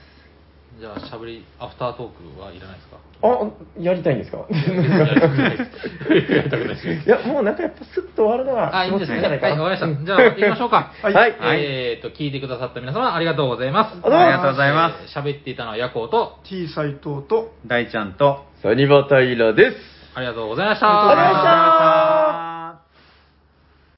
[0.80, 2.96] じゃあ、しゃべり、アフタートークはいらないですか？
[3.22, 3.50] あ、
[3.80, 4.38] やりたいんですか？
[4.50, 5.56] やりたくない
[6.76, 7.08] です。
[7.08, 9.20] やもうなんかやっぱスッと終わるのがあ、いいんですね。
[9.20, 9.62] はい、気持ちいいんじゃないかな。
[9.62, 10.04] わかりました。
[10.04, 10.92] じゃあ、行きましょうか。
[11.02, 13.96] はいはいえーと、聞いてくださった皆様、ありがとうございます。
[14.02, 19.76] あどうもありがとうございますえー喋っていたのはヤコウと、T 斎藤と、大ちゃんと、サニバタイラです。
[20.14, 20.86] ありがとうございました。
[21.10, 21.62] ありがとうございま
[22.08, 22.15] した